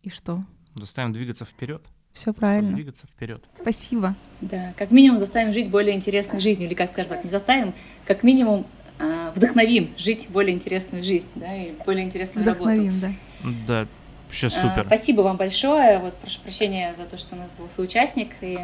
[0.04, 0.43] и что?
[0.80, 1.84] Заставим двигаться вперед.
[2.14, 2.72] Все правильно.
[2.72, 3.44] Двигаться вперед.
[3.60, 4.16] Спасибо.
[4.42, 7.74] Да, как минимум заставим жить более интересной жизнью, или как скажем так, не заставим,
[8.06, 8.66] как минимум
[8.98, 13.14] э, вдохновим жить более интересную жизнь, да, и более интересную Вдохновим, работу.
[13.38, 13.50] да.
[13.68, 13.88] Да,
[14.32, 14.82] сейчас супер.
[14.82, 16.00] А, спасибо вам большое.
[16.00, 18.32] Вот прошу прощения за то, что у нас был соучастник.
[18.42, 18.58] И,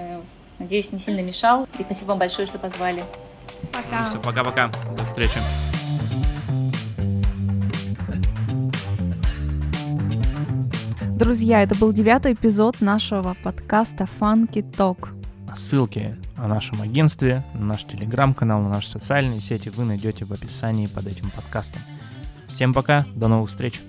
[0.57, 1.67] надеюсь, не сильно мешал.
[1.77, 3.03] И спасибо вам большое, что позвали.
[3.71, 4.07] Пока.
[4.07, 4.71] Все, пока-пока.
[4.97, 5.37] До встречи.
[11.17, 15.09] Друзья, это был девятый эпизод нашего подкаста Funky Talk.
[15.55, 20.87] Ссылки о нашем агентстве, на наш телеграм-канал, на наши социальные сети вы найдете в описании
[20.87, 21.81] под этим подкастом.
[22.47, 23.79] Всем пока, до новых встреч!